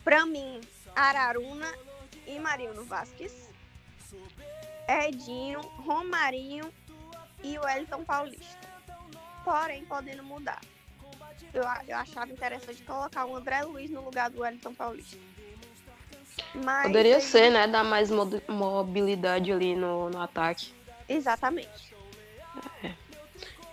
[0.03, 0.61] pra mim,
[0.97, 1.71] Araruna
[2.27, 3.51] e Mariano Vasquez.
[4.89, 6.73] Edinho, Romarinho
[7.45, 8.67] e o Wellington Paulista.
[9.45, 10.61] Porém, podendo mudar.
[11.53, 15.17] Eu, eu achava interessante colocar o André Luiz no lugar do Wellington Paulista.
[16.55, 17.67] Mas Poderia aí- ser, né?
[17.67, 20.73] Dar mais mo- mobilidade ali no, no ataque.
[21.09, 21.95] Exatamente.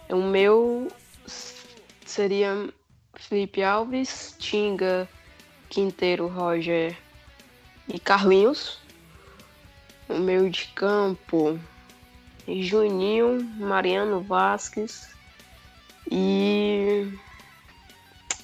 [0.09, 0.87] O meu
[2.05, 2.69] seria
[3.15, 5.07] Felipe Alves, Tinga,
[5.69, 6.95] Quinteiro, Roger
[7.87, 8.79] e Carlinhos.
[10.07, 11.59] O meu de campo,
[12.47, 15.13] Juninho, Mariano Vasquez
[16.11, 17.07] e,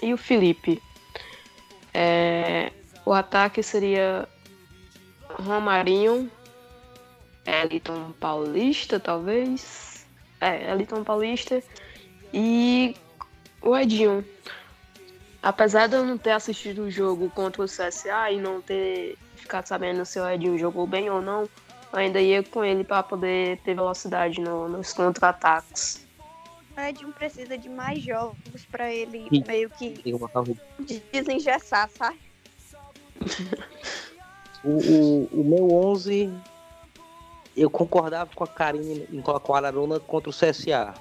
[0.01, 0.81] e o Felipe.
[1.93, 2.71] É,
[3.05, 4.27] o ataque seria
[5.29, 6.31] Romarinho,
[7.45, 10.05] Eliton Paulista, talvez.
[10.39, 11.61] É, Eliton Paulista
[12.33, 12.95] e
[13.61, 14.25] o Edinho.
[15.41, 19.17] Apesar de eu não ter assistido o jogo contra o CSA e não ter
[19.49, 21.41] ficado sabendo se o Edinho jogou bem ou não,
[21.91, 26.07] eu ainda ia com ele para poder ter velocidade no- nos contra-ataques.
[26.77, 29.43] O Edinho precisa de mais jogos pra ele Sim.
[29.47, 29.99] meio que
[31.11, 32.19] desengessar, sabe?
[34.61, 36.37] O, o, o meu 11,
[37.55, 40.93] eu concordava com a Karine em colocar o Araruna contra o CSA.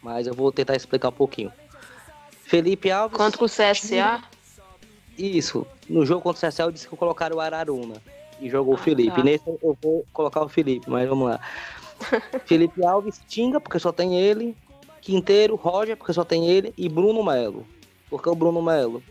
[0.00, 1.52] Mas eu vou tentar explicar um pouquinho.
[2.44, 3.16] Felipe Alves.
[3.16, 4.22] Contra o CSA,
[5.16, 5.66] Isso.
[5.88, 8.02] No jogo contra o eu disse que eu colocar o Araruna.
[8.40, 9.16] E jogou o Ah, Felipe.
[9.16, 9.22] tá.
[9.24, 11.40] Nesse eu vou colocar o Felipe, mas vamos lá.
[12.44, 14.54] Felipe Alves, Tinga, porque só tem ele.
[15.00, 16.74] Quinteiro, Roger, porque só tem ele.
[16.76, 17.66] E Bruno Melo.
[18.10, 19.02] Porque o Bruno Melo?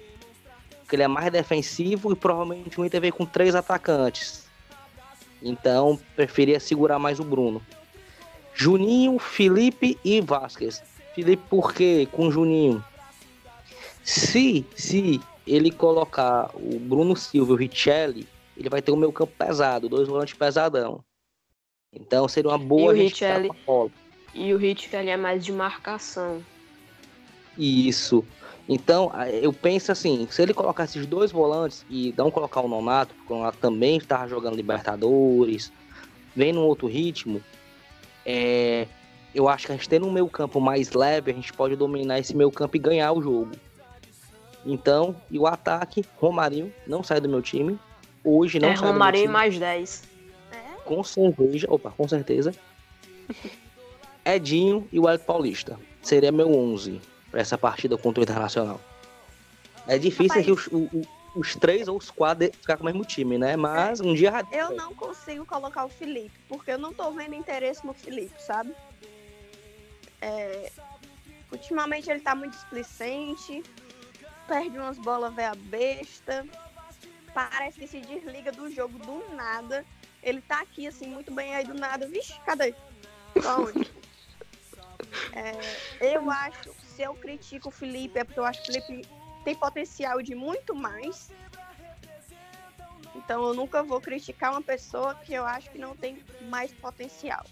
[0.82, 4.46] Porque ele é mais defensivo e provavelmente o Inter veio com três atacantes.
[5.42, 7.62] Então, preferia segurar mais o Bruno.
[8.54, 10.84] Juninho, Felipe e Vasquez.
[11.16, 12.08] Felipe, por quê?
[12.12, 12.84] Com Juninho.
[14.04, 18.28] Se, se ele colocar o Bruno Silva e o Richelli,
[18.58, 21.04] ele vai ter o meu campo pesado, dois volantes pesadão.
[21.94, 23.50] Então seria uma E boa a gente Richelli?
[23.66, 23.92] bola.
[24.34, 26.44] E o ele é mais de marcação.
[27.58, 28.26] Isso.
[28.68, 33.14] Então, eu penso assim, se ele colocar esses dois volantes e não colocar o Nonato,
[33.14, 35.72] porque o Nonato também estava jogando Libertadores,
[36.36, 37.42] vem num outro ritmo,
[38.26, 38.88] é,
[39.34, 42.20] eu acho que a gente tendo um meio campo mais leve, a gente pode dominar
[42.20, 43.52] esse meio campo e ganhar o jogo.
[44.66, 47.80] Então, e o ataque, Romarinho não sai do meu time.
[48.24, 49.60] Hoje não é sai Romarinho do meu time.
[49.60, 50.04] mais 10.
[50.52, 52.54] É, Com certeza, opa, com certeza.
[54.26, 55.80] Edinho e o Hélio Paulista.
[56.02, 57.00] Seria meu 11
[57.30, 58.82] para essa partida contra o Internacional.
[59.88, 60.46] É difícil Rapaz.
[60.46, 63.56] que os, os três ou os quatro ficar com o mesmo time, né?
[63.56, 64.44] Mas um dia.
[64.52, 68.74] eu não consigo colocar o Felipe, porque eu não tô vendo interesse no Felipe, sabe?
[70.22, 70.72] É,
[71.52, 73.62] ultimamente ele tá muito displicente,
[74.48, 76.46] perde umas bolas véia besta,
[77.34, 79.86] parece que se desliga do jogo do nada.
[80.24, 82.08] Ele tá aqui assim, muito bem aí do nada.
[82.08, 82.74] Vixe, cadê?
[83.34, 83.96] Pra onde?
[85.34, 89.08] É, eu acho, se eu critico o Felipe, é porque eu acho que o Felipe
[89.44, 91.30] tem potencial de muito mais.
[93.14, 97.46] Então eu nunca vou criticar uma pessoa que eu acho que não tem mais potencial.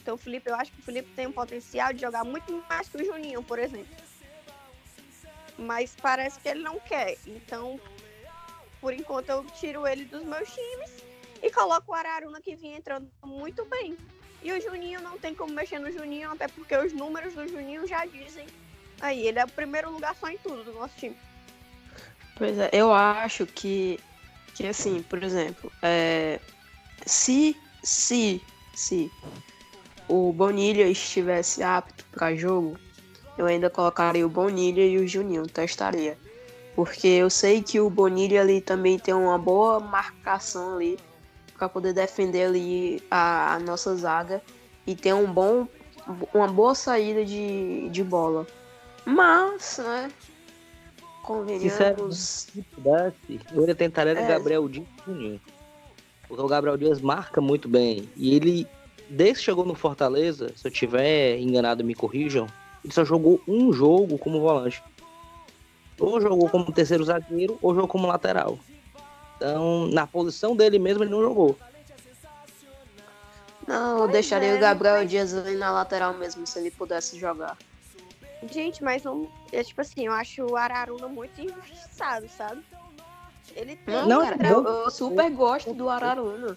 [0.00, 2.96] Então Felipe, eu acho que o Felipe tem um potencial de jogar muito mais que
[2.96, 3.94] o Juninho, por exemplo.
[5.60, 7.16] Mas parece que ele não quer.
[7.26, 7.78] Então,
[8.80, 10.90] por enquanto, eu tiro ele dos meus times
[11.42, 13.96] e coloco o Araruna que vinha entrando muito bem.
[14.42, 17.86] E o Juninho não tem como mexer no Juninho, até porque os números do Juninho
[17.86, 18.46] já dizem.
[19.00, 21.16] Aí, ele é o primeiro lugar só em tudo do nosso time.
[22.36, 24.00] Pois é, eu acho que,
[24.54, 26.40] que assim, por exemplo, é,
[27.04, 28.42] se, se,
[28.74, 29.10] se
[30.08, 32.78] o Bonilha estivesse apto para jogo,
[33.40, 36.18] eu ainda colocaria o Bonilha e o Juninho, testaria.
[36.76, 40.98] Porque eu sei que o Bonilha ali também tem uma boa marcação ali
[41.56, 44.42] para poder defender ali a, a nossa zaga
[44.86, 45.66] e ter um bom,
[46.34, 48.46] uma boa saída de, de bola.
[49.06, 50.12] Mas, né?
[51.22, 52.18] Convenhamos.
[52.18, 54.22] Se pudesse, eu ainda tentaria É.
[54.22, 55.40] o Gabriel Dias o Juninho.
[56.28, 58.06] Porque o Gabriel Dias marca muito bem.
[58.14, 58.66] E ele,
[59.08, 62.46] desde que chegou no Fortaleza, se eu tiver enganado, me corrijam,
[62.84, 64.82] ele só jogou um jogo como volante.
[65.98, 68.58] Ou jogou como terceiro zagueiro, ou jogou como lateral.
[69.36, 71.56] Então, na posição dele mesmo, ele não jogou.
[73.66, 77.18] Não, eu deixaria é, o Gabriel mas- Dias ali na lateral mesmo, se ele pudesse
[77.18, 77.56] jogar.
[78.50, 79.28] Gente, mas não.
[79.52, 82.62] É tipo assim, eu acho o Araruna muito injustiçado, sabe?
[83.54, 83.94] Ele tem.
[83.94, 84.50] Não, Não, cara, não.
[84.50, 86.56] eu, eu super gosto do Araruna.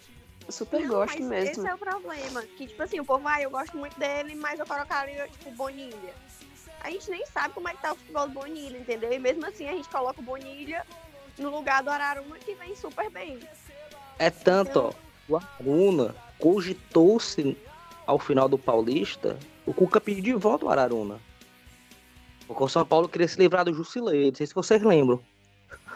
[0.53, 1.61] Super Não, gosto mas mesmo.
[1.61, 2.43] Esse é o problema.
[2.43, 6.13] Que, tipo assim, o povo, ah, eu gosto muito dele, mas eu colocaria, tipo, Bonilha.
[6.81, 9.11] A gente nem sabe como é que tá o futebol do Bonilha, entendeu?
[9.11, 10.85] E mesmo assim a gente coloca o Bonilha
[11.37, 13.39] no lugar do Araruna, que vem super bem.
[14.19, 14.93] É tanto, ó,
[15.27, 17.57] o Araruna cogitou-se
[18.05, 21.19] ao final do Paulista, o Cuca pediu de volta o Araruna.
[22.45, 25.21] Porque o São Paulo queria se livrar do Jusilei, não sei se vocês lembram.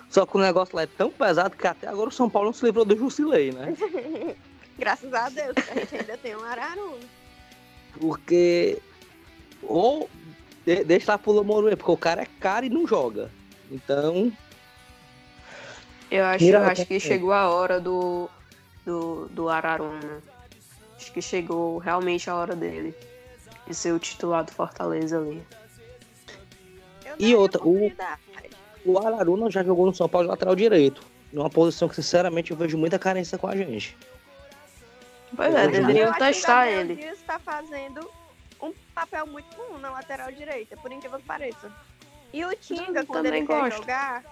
[0.09, 2.53] Só que o negócio lá é tão pesado que até agora o São Paulo não
[2.53, 3.75] se livrou do Jusilei, né?
[4.77, 7.05] Graças a Deus, que a gente ainda tem um Araruna.
[7.99, 8.79] Porque.
[9.63, 10.09] Ou
[10.65, 13.31] de- deixa lá pro Lomoro, porque o cara é caro e não joga.
[13.71, 14.31] Então,
[16.11, 18.29] Eu acho, eu acho que chegou a hora do,
[18.85, 20.21] do, do Araruna.
[20.95, 22.93] Acho que chegou realmente a hora dele.
[23.67, 25.43] De ser o titular do Fortaleza ali.
[27.19, 27.91] E outra, o-
[28.85, 31.01] o Araruna já jogou no São Paulo de lateral direito.
[31.33, 33.97] Numa posição que, sinceramente, eu vejo muita carência com a gente.
[35.35, 36.95] Pois é, deveriam o testar ele.
[36.95, 38.09] Dias tá fazendo
[38.61, 41.71] um papel muito bom na lateral direita, por incrível que pareça.
[42.33, 43.77] E o Tinga, quando ele quer gosto.
[43.77, 44.23] jogar,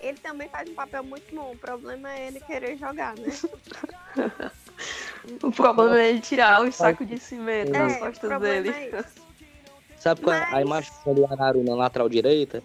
[0.00, 1.52] ele também faz um papel muito bom.
[1.52, 3.28] O problema é ele querer jogar, né?
[5.40, 8.70] O problema é ele tirar o saco de cimento das é, o costas dele.
[8.70, 9.04] é.
[9.96, 12.60] Sabe qual é a Mas- imagem do Araruna na lateral direita?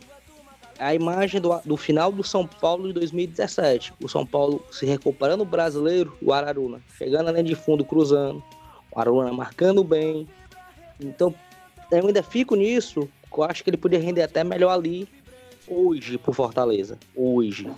[0.80, 3.94] A imagem do, do final do São Paulo de 2017.
[4.02, 8.44] O São Paulo se recuperando o brasileiro, o Araruna chegando linha de fundo, cruzando.
[8.92, 10.28] O Araruna marcando bem.
[11.00, 11.34] Então,
[11.92, 13.08] eu ainda fico nisso.
[13.36, 15.08] Eu acho que ele poderia render até melhor ali
[15.68, 16.98] hoje pro Fortaleza.
[17.16, 17.70] Hoje.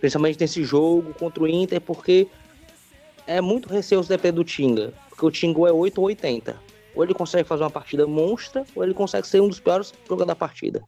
[0.00, 2.28] Principalmente nesse jogo contra o Inter, porque
[3.26, 4.92] é muito receoso depender do Tinga.
[5.08, 6.56] Porque o Tinga é 8 ou 80.
[6.94, 10.28] Ou ele consegue fazer uma partida monstra, ou ele consegue ser um dos piores jogadores
[10.28, 10.82] da partida.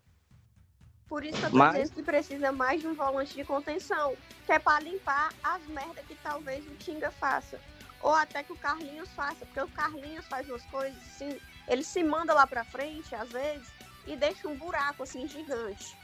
[1.09, 4.15] Por isso que eu tô Mas- dizendo que precisa mais de um volante de contenção.
[4.45, 7.61] Que é pra limpar as merdas que talvez o Tinga faça.
[8.03, 9.45] Ou até que o Carlinhos faça.
[9.47, 11.39] Porque o Carlinhos faz umas coisas assim.
[11.69, 13.67] Ele se manda lá pra frente, às vezes,
[14.07, 15.97] e deixa um buraco assim gigante.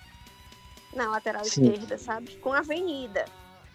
[0.95, 1.71] Na lateral Sim.
[1.71, 2.37] esquerda, sabe?
[2.37, 3.25] Com avenida.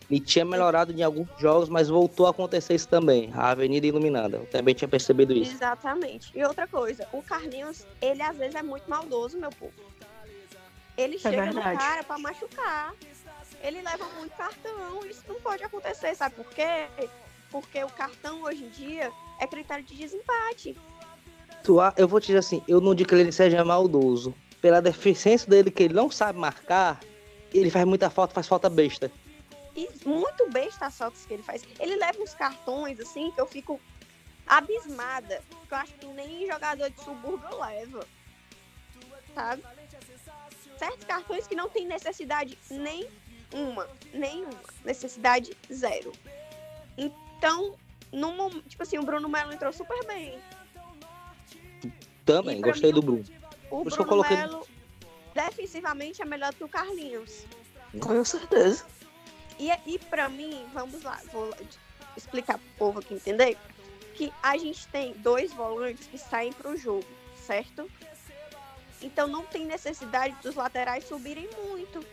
[0.10, 3.30] Ele tinha melhorado em alguns jogos, mas voltou a acontecer isso também.
[3.34, 4.38] A Avenida Iluminada.
[4.38, 5.52] Eu também tinha percebido isso.
[5.52, 6.32] Exatamente.
[6.38, 9.74] E outra coisa, o Carlinhos, ele às vezes é muito maldoso, meu povo.
[10.98, 11.76] Ele É chega verdade.
[11.76, 12.94] no cara pra machucar.
[13.62, 15.06] Ele leva muito cartão.
[15.06, 16.88] Isso não pode acontecer, sabe por quê?
[17.52, 20.76] Porque o cartão hoje em dia é critério de desempate.
[21.98, 24.34] Eu vou te dizer assim, eu não digo que ele seja maldoso.
[24.62, 27.00] Pela deficiência dele, que ele não sabe marcar,
[27.54, 29.12] ele faz muita falta, faz falta besta.
[29.76, 31.64] E muito besta as faltas que ele faz.
[31.80, 33.80] Ele leva uns cartões, assim, que eu fico
[34.48, 35.44] abismada.
[35.68, 38.08] Que eu acho que nem jogador de subúrbio leva.
[39.36, 39.62] Sabe?
[40.78, 43.88] Certos cartões que não tem necessidade nenhuma.
[44.14, 44.60] Nenhuma.
[44.86, 46.12] Necessidade zero.
[46.98, 47.76] Então,
[48.14, 50.40] mom- tipo assim, o Bruno Melo entrou super bem.
[52.26, 53.26] Também, pra gostei mim, do Bruno.
[53.70, 54.68] O Por Bruno coloquei- Melo,
[55.34, 57.46] defensivamente, é melhor que o Carlinhos.
[58.02, 58.86] Com certeza.
[59.60, 61.54] E, e para mim, vamos lá, vou
[62.16, 63.58] explicar pro povo aqui entender,
[64.14, 67.90] que a gente tem dois volantes que saem pro jogo, certo?
[69.02, 72.04] Então não tem necessidade dos laterais subirem muito.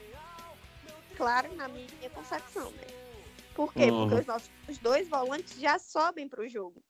[1.16, 2.86] Claro, na minha concepção, né?
[3.54, 3.84] Por quê?
[3.84, 4.08] Uhum.
[4.08, 6.82] Porque os nossos os dois volantes já sobem pro jogo.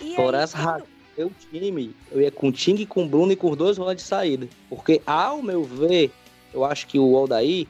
[0.00, 0.86] E Por aí, essa razão,
[1.16, 4.04] meu time, eu ia com o Ting, com o Bruno e com os dois volantes
[4.04, 4.48] de saída.
[4.68, 6.12] Porque, ao meu ver,
[6.54, 7.66] eu acho que o Aldair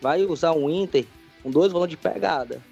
[0.00, 1.04] vai usar um Inter
[1.42, 2.62] com dois volantes de pegada.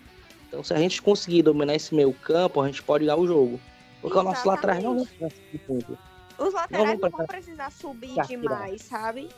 [0.46, 3.60] Então, se a gente conseguir dominar esse meio campo, a gente pode ganhar o jogo.
[4.00, 5.34] Porque o nosso lá atrás não vai Exatamente.
[5.48, 5.98] esse ponto.
[6.42, 8.26] Os laterais não vão precisar subir tirar.
[8.26, 9.28] demais, sabe?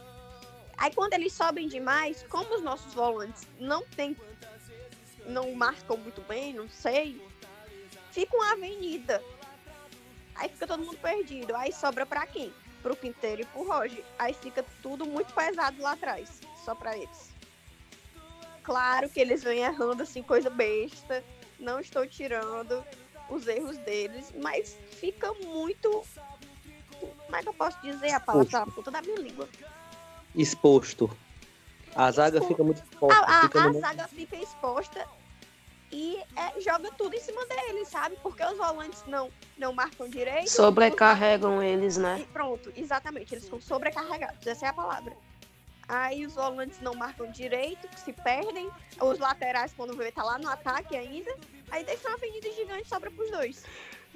[0.77, 4.17] Aí quando eles sobem demais, como os nossos volantes não tem,
[5.27, 7.21] não marcam muito bem, não sei,
[8.11, 9.23] fica uma avenida.
[10.35, 11.55] Aí fica todo mundo perdido.
[11.55, 12.53] Aí sobra pra quem?
[12.83, 14.05] Pro Quinteiro e pro Roger.
[14.19, 17.33] Aí fica tudo muito pesado lá atrás, só pra eles.
[18.63, 21.23] Claro que eles vêm errando assim, coisa besta.
[21.59, 22.85] Não estou tirando
[23.29, 26.05] os erros deles, mas fica muito.
[27.35, 29.49] Como é que eu posso dizer a palavra a puta da minha língua?
[30.37, 31.11] Exposto.
[31.97, 32.49] A zaga Exposto.
[32.53, 33.25] fica muito forte.
[33.25, 35.07] A, a- fica a zaga fica exposta
[35.91, 38.17] e é, joga tudo em cima deles, sabe?
[38.23, 40.49] Porque os volantes não, não marcam direito.
[40.49, 42.21] Sobrecarregam eles, né?
[42.21, 45.17] E pronto, exatamente, eles ficam sobrecarregados, essa é a palavra.
[45.89, 48.71] Aí os volantes não marcam direito, se perdem.
[49.01, 51.35] Os laterais, quando vê, tá lá no ataque ainda.
[51.71, 53.65] Aí deixa uma avenida gigante sobra pros dois.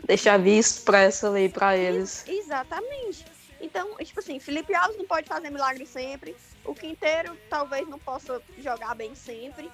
[0.04, 2.26] Deixa a via expressa ali pra eles.
[2.26, 3.24] Exatamente.
[3.60, 6.36] Então, tipo assim, Felipe Alves não pode fazer milagre sempre.
[6.64, 9.70] O Quinteiro talvez não possa jogar bem sempre.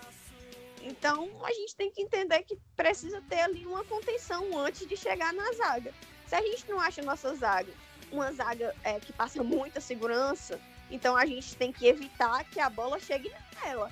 [0.82, 5.32] Então, a gente tem que entender que precisa ter ali uma contenção antes de chegar
[5.32, 5.92] na zaga.
[6.26, 7.72] Se a gente não acha nossa zaga
[8.14, 10.60] uma zaga é, que passa muita segurança,
[10.90, 13.32] então a gente tem que evitar que a bola chegue
[13.62, 13.90] nela.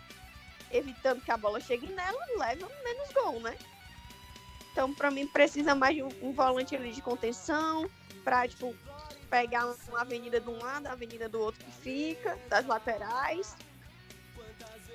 [0.71, 3.57] Evitando que a bola chegue nela, leva menos gol, né?
[4.73, 7.89] Então, pra mim, precisa mais de um, um volante ali de contenção,
[8.25, 8.75] pra, tipo,
[9.31, 13.55] pegar uma avenida de um lado, a avenida do outro que fica, das laterais.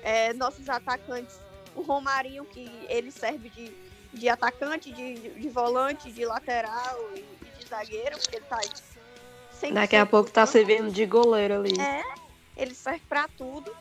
[0.02, 1.40] É, nossos atacantes,
[1.76, 3.72] o Romarinho, que ele serve de,
[4.12, 8.70] de atacante, de, de volante, de lateral e, e de zagueiro, porque ele tá aí.
[9.60, 11.80] 100% Daqui a pouco tá servindo de goleiro ali.
[11.80, 12.02] É,
[12.56, 13.72] ele serve pra tudo.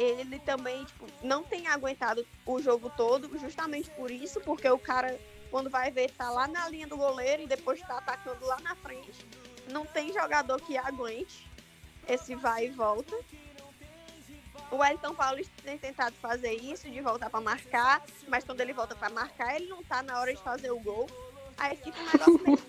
[0.00, 5.20] Ele também, tipo, não tem aguentado o jogo todo, justamente por isso, porque o cara,
[5.50, 8.74] quando vai ver, tá lá na linha do goleiro e depois tá atacando lá na
[8.76, 9.26] frente.
[9.70, 11.46] Não tem jogador que aguente
[12.08, 13.14] esse vai e volta.
[14.70, 18.94] O Wellington Paulista tem tentado fazer isso, de voltar pra marcar, mas quando ele volta
[18.96, 21.10] pra marcar, ele não tá na hora de fazer o gol.
[21.58, 22.62] Aí fica um negócio meio,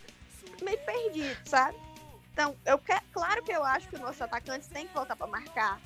[0.62, 1.76] meio perdido, sabe?
[2.32, 5.26] Então, eu que- claro que eu acho que os nossos atacantes têm que voltar para
[5.26, 5.78] marcar.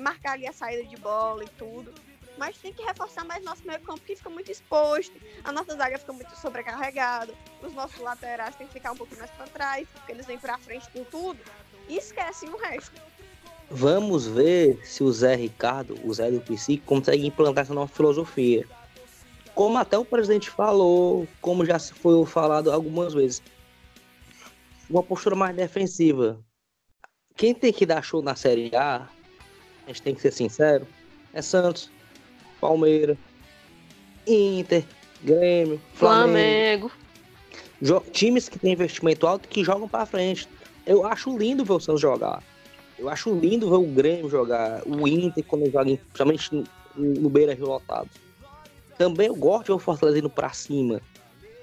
[0.00, 1.92] Marcar ali a saída de bola e tudo.
[2.36, 5.14] Mas tem que reforçar mais nosso meio campo, que fica muito exposto.
[5.42, 7.34] A nossa zaga fica muito sobrecarregada.
[7.60, 10.56] Os nossos laterais têm que ficar um pouquinho mais para trás, porque eles vêm para
[10.58, 11.38] frente com tudo.
[11.88, 13.00] E esquecem o resto.
[13.70, 18.66] Vamos ver se o Zé Ricardo, o Zé do PC, consegue implantar essa nova filosofia.
[19.54, 23.42] Como até o presidente falou, como já se foi falado algumas vezes.
[24.88, 26.40] Uma postura mais defensiva.
[27.36, 29.08] Quem tem que dar show na Série A,
[29.88, 30.86] a gente tem que ser sincero,
[31.32, 31.90] é Santos,
[32.60, 33.16] Palmeiras,
[34.26, 34.84] Inter,
[35.22, 36.90] Grêmio, Flamengo.
[37.80, 38.10] Flamengo.
[38.12, 40.46] Times que têm investimento alto que jogam pra frente.
[40.86, 42.42] Eu acho lindo ver o Santos jogar.
[42.98, 46.64] Eu acho lindo ver o Grêmio jogar, o Inter quando joga, principalmente no,
[46.94, 48.10] no Beira Rio lotado.
[48.98, 51.00] Também eu gosto de ver o Fortaleza indo pra cima,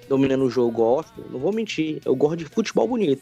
[0.10, 2.02] dominando o jogo, gosto, não vou mentir.
[2.04, 3.22] Eu gosto de futebol bonito.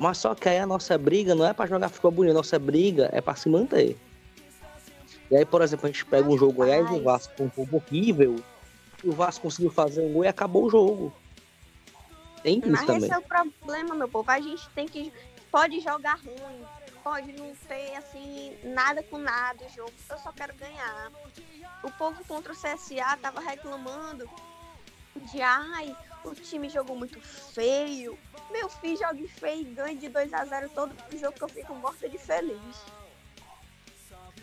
[0.00, 2.58] Mas só que aí a nossa briga não é pra jogar futebol bonito, a nossa
[2.58, 3.98] briga é pra se manter.
[5.30, 7.50] E aí, por exemplo, a gente pega um jogo Goiás e o Vasco com um
[7.54, 8.42] jogo horrível,
[9.04, 11.12] e o Vasco conseguiu fazer um gol e acabou o jogo.
[12.42, 13.02] Tem isso Mas também.
[13.02, 14.30] esse é o problema, meu povo.
[14.30, 15.12] A gente tem que.
[15.52, 16.64] Pode jogar ruim,
[17.04, 19.92] pode não ter assim, nada com nada o jogo.
[20.08, 21.12] Eu só quero ganhar.
[21.84, 24.26] O povo contra o CSA tava reclamando
[25.30, 25.94] de ai,
[26.24, 28.18] o time jogou muito feio.
[28.50, 31.74] Meu filho joga feio e ganha de 2 a 0 todo jogo que eu fico
[31.74, 32.76] morta de feliz.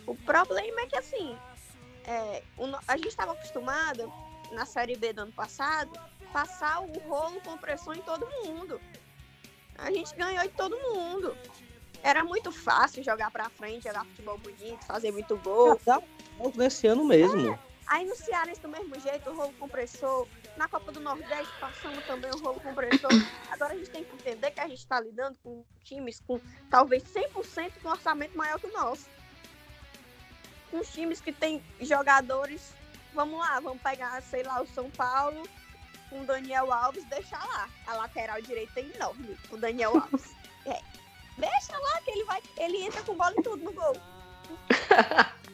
[0.05, 1.38] O problema é que assim,
[2.05, 2.43] é,
[2.88, 4.09] a gente estava acostumada
[4.51, 5.91] na série B do ano passado
[6.32, 8.80] passar o rolo compressor em todo mundo.
[9.78, 11.38] A gente ganhou de todo mundo.
[12.01, 15.80] Era muito fácil jogar pra frente, jogar futebol bonito, fazer muito gol.
[16.55, 17.59] Nesse ano mesmo.
[17.88, 20.28] Aí no Cearense do mesmo jeito, o rolo compressor.
[20.58, 23.12] Na Copa do Nordeste passamos também o rolo compressor.
[23.51, 27.03] Agora a gente tem que entender que a gente está lidando com times com talvez
[27.03, 29.08] 100% com orçamento maior que o nosso.
[30.72, 32.74] Com times que tem jogadores.
[33.14, 35.47] Vamos lá, vamos pegar, sei lá, o São Paulo
[36.10, 37.70] com o Daniel Alves, deixar lá.
[37.86, 40.36] A lateral direita é enorme, o Daniel Alves.
[40.66, 40.82] É.
[41.38, 42.43] Deixa lá que ele vai.
[42.58, 43.95] Ele entra com bola e tudo no gol.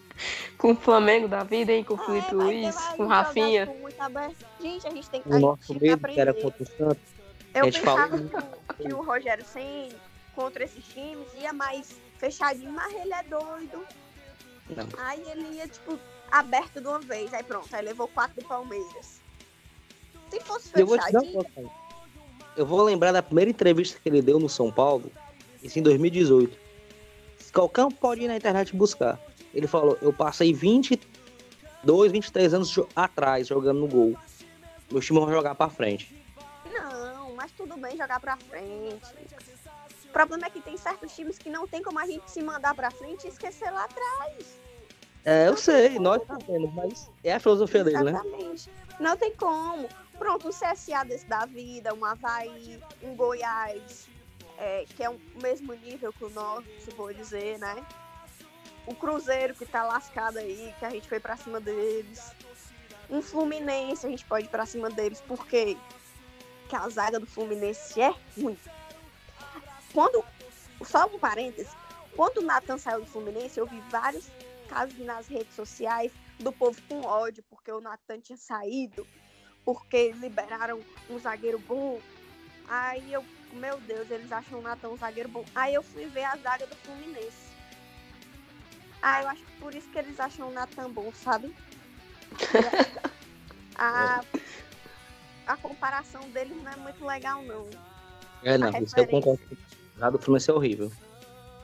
[0.57, 1.83] Com o Flamengo da vida, hein?
[1.83, 3.63] Com o É, Felipe ter Luiz, com o Rafinha.
[3.99, 4.37] abertos.
[4.61, 7.03] Gente, a gente tem O a nosso que medo, que era contra o Santos.
[7.53, 9.95] Eu a gente pensava falou- que, o- que o Rogério Senna,
[10.35, 13.85] contra esses times, ia mais fechadinho, mas ele é doido.
[14.69, 14.87] Não.
[14.99, 15.99] Aí ele ia, tipo,
[16.31, 17.33] aberto de uma vez.
[17.33, 19.21] Aí pronto, aí levou quatro do Palmeiras.
[20.31, 21.69] Se fosse Eu vou fechadinho, uma coisa.
[22.55, 25.11] Eu vou lembrar da primeira entrevista que ele deu no São Paulo,
[25.61, 26.57] isso em 2018.
[27.53, 29.19] Qualquer um pode ir na internet buscar.
[29.53, 34.17] Ele falou: Eu passei 22, 23 anos atrás jogando no gol.
[34.91, 36.15] Meu time vai jogar pra frente.
[36.73, 39.13] não, mas tudo bem jogar pra frente.
[40.05, 42.75] O problema é que tem certos times que não tem como a gente se mandar
[42.75, 44.59] pra frente e esquecer lá atrás.
[45.25, 48.11] É, eu sei, nós sabemos, mas é a filosofia dele, né?
[48.11, 48.69] Exatamente.
[48.99, 49.87] Não tem como.
[50.17, 54.07] Pronto, um CSA desse da vida, um Havaí, um Goiás,
[54.57, 57.83] é, que é o mesmo nível que o nosso, vou dizer, né?
[58.85, 62.31] O Cruzeiro que tá lascado aí, que a gente foi pra cima deles.
[63.09, 65.77] Um Fluminense, a gente pode ir pra cima deles, porque
[66.67, 68.57] que a zaga do Fluminense é ruim.
[69.93, 70.23] Quando,
[70.83, 71.75] só um parêntese,
[72.15, 74.29] quando o Nathan saiu do Fluminense, eu vi vários
[74.67, 79.07] casos nas redes sociais do povo com ódio, porque o Natan tinha saído,
[79.63, 82.01] porque liberaram um zagueiro bom.
[82.67, 83.23] Aí eu,
[83.53, 85.45] meu Deus, eles acham o Natan um zagueiro bom.
[85.53, 87.42] Aí eu fui ver a zaga do Fluminense.
[89.05, 91.53] Ah, eu acho que por isso que eles acham o Natan bom, sabe?
[93.75, 94.21] a,
[95.45, 97.67] a comparação deles não é muito legal, não.
[98.43, 99.41] É, não, A isso eu concordo.
[100.01, 100.89] O Fluminense é horrível.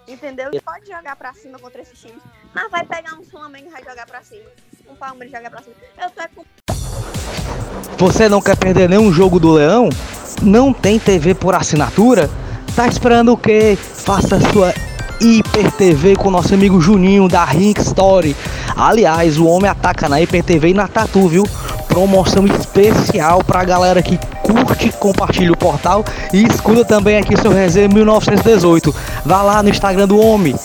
[0.06, 0.50] Entendeu?
[0.52, 2.22] E pode jogar pra cima contra esses times.
[2.54, 4.50] Mas vai pegar um Flamengo e vai jogar pra cima.
[4.90, 5.76] Um Palmeiras jogar pra cima.
[5.98, 6.44] Eu tô é com
[7.98, 9.88] Você não quer perder nenhum jogo do Leão?
[10.42, 12.30] Não tem TV por assinatura?
[12.76, 13.78] Tá esperando o quê?
[13.78, 14.74] Faça sua
[15.60, 18.36] Hiper com nosso amigo Juninho da Rink Story.
[18.76, 21.46] Aliás, o homem ataca na Hiper TV e na Tatu, viu?
[21.88, 27.88] Promoção especial pra galera que curte, compartilha o portal e escuta também aqui seu resenha
[27.88, 28.96] 1918.
[29.26, 30.56] Vá lá no Instagram do homem.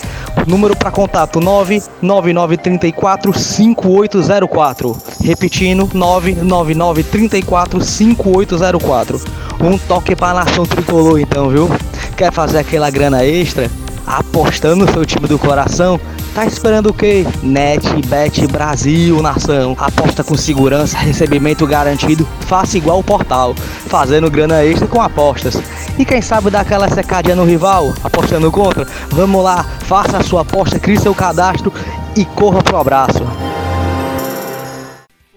[0.46, 4.96] Número para contato 99934 5804.
[5.22, 9.20] Repetindo, 99934 5804.
[9.60, 11.70] Um toque para nação tricolor então, viu?
[12.16, 13.70] Quer fazer aquela grana extra?
[14.06, 15.98] Apostando no seu time do coração?
[16.34, 17.24] Tá esperando o quê?
[17.42, 19.74] NetBet Brasil, nação.
[19.78, 22.26] Aposta com segurança, recebimento garantido.
[22.40, 25.54] Faça igual o portal, fazendo grana extra com apostas.
[25.98, 28.84] E quem sabe dar aquela secadinha no rival, apostando contra?
[29.10, 31.72] Vamos lá, faça a sua aposta, crie seu cadastro
[32.16, 33.22] e corra pro abraço.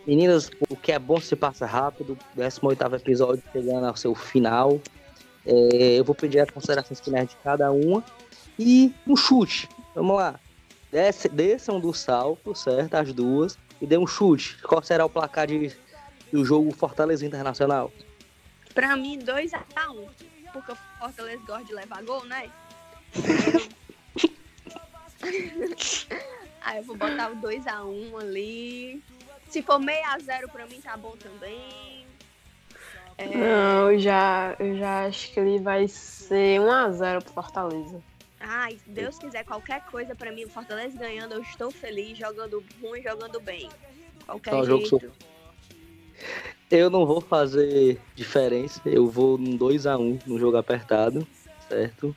[0.05, 2.17] Meninas, o que é bom se passa rápido.
[2.35, 4.79] 18 episódio chegando ao seu final.
[5.45, 8.03] É, eu vou pedir as considerações finais de cada uma.
[8.59, 9.69] E um chute.
[9.93, 10.39] Vamos lá.
[10.91, 12.95] Desce, desçam do salto, certo?
[12.95, 13.57] As duas.
[13.81, 14.57] E dê um chute.
[14.63, 15.71] Qual será o placar de,
[16.31, 17.91] do jogo Fortaleza Internacional?
[18.73, 20.09] Pra mim, 2x1.
[20.51, 22.49] Porque o Fortaleza gosta de levar gol, né?
[26.61, 29.03] Aí eu vou botar o 2x1 ali.
[29.49, 32.05] Se for 6x0 pra mim, tá bom também.
[33.17, 38.03] É, Não, eu já, eu já acho que ele vai ser 1x0 pro Fortaleza.
[38.39, 42.63] Ai, se Deus quiser, qualquer coisa pra mim, o Fortaleza ganhando, eu estou feliz, jogando
[42.81, 43.69] ruim, jogando bem.
[44.25, 45.11] Qualquer jogo jeito.
[46.69, 48.81] Eu não vou fazer diferença.
[48.85, 51.25] Eu vou num 2x1 no jogo apertado,
[51.69, 52.15] certo?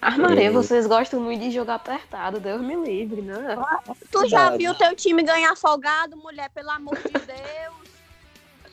[0.00, 0.50] Ah, Maria, É.
[0.50, 3.56] vocês gostam muito de jogar apertado, Deus me livre, né?
[4.10, 7.92] Tu já viu teu time ganhar folgado, mulher, pelo amor de Deus?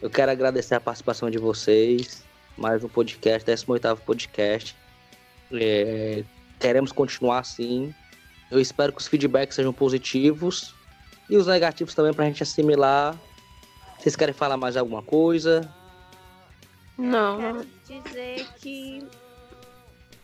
[0.01, 2.23] Eu quero agradecer a participação de vocês.
[2.57, 4.75] Mais um podcast, 18 podcast.
[5.51, 6.23] É,
[6.60, 7.93] queremos continuar assim.
[8.51, 10.74] Eu espero que os feedbacks sejam positivos
[11.30, 13.16] e os negativos também pra gente assimilar.
[13.97, 15.72] Vocês querem falar mais alguma coisa?
[16.97, 19.07] Não, Quero dizer que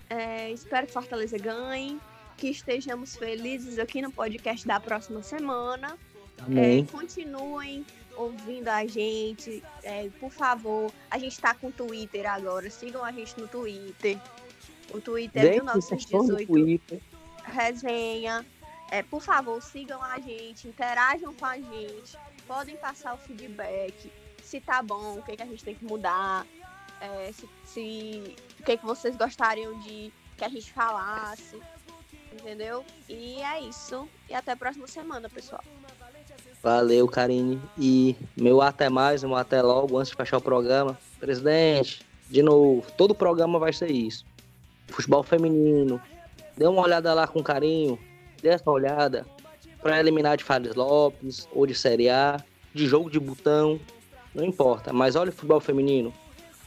[0.09, 1.99] é, espero que Fortaleza ganhe,
[2.37, 5.97] que estejamos felizes aqui no podcast da próxima semana.
[6.55, 7.85] É, continuem
[8.17, 10.91] ouvindo a gente, é, por favor.
[11.09, 14.17] A gente tá com Twitter agora, sigam a gente no Twitter.
[14.93, 17.01] O Twitter é do 1918 Twitter.
[17.43, 18.45] resenha.
[18.91, 22.17] É, por favor, sigam a gente, interajam com a gente,
[22.47, 24.11] podem passar o feedback,
[24.43, 26.45] se tá bom, o que, que a gente tem que mudar,
[27.01, 31.59] é, se, se- o que, que vocês gostariam de que a gente falasse,
[32.31, 32.85] entendeu?
[33.09, 34.07] E é isso.
[34.29, 35.63] E até a próxima semana, pessoal.
[36.61, 37.59] Valeu, Karine.
[37.77, 40.97] E meu até mais, meu até logo, antes de fechar o programa.
[41.19, 44.25] Presidente, de novo, todo programa vai ser isso.
[44.87, 46.01] Futebol feminino.
[46.57, 47.99] Dê uma olhada lá com carinho.
[48.41, 49.25] Dê essa olhada.
[49.81, 52.37] Pra eliminar de Fares Lopes, ou de Série A,
[52.73, 53.79] de jogo de botão.
[54.33, 54.91] Não importa.
[54.91, 56.13] Mas olha o futebol feminino.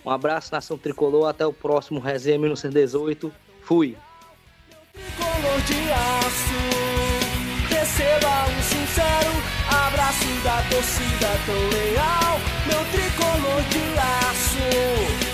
[0.05, 1.29] Um abraço, nação tricolor.
[1.29, 3.33] Até o próximo Resenha 1918.
[3.63, 3.97] Fui.
[4.93, 6.59] tricolor de aço.
[7.69, 9.49] Receba um sincero
[9.87, 12.41] abraço da torcida tão leal.
[12.67, 15.28] Meu tricolor de aço.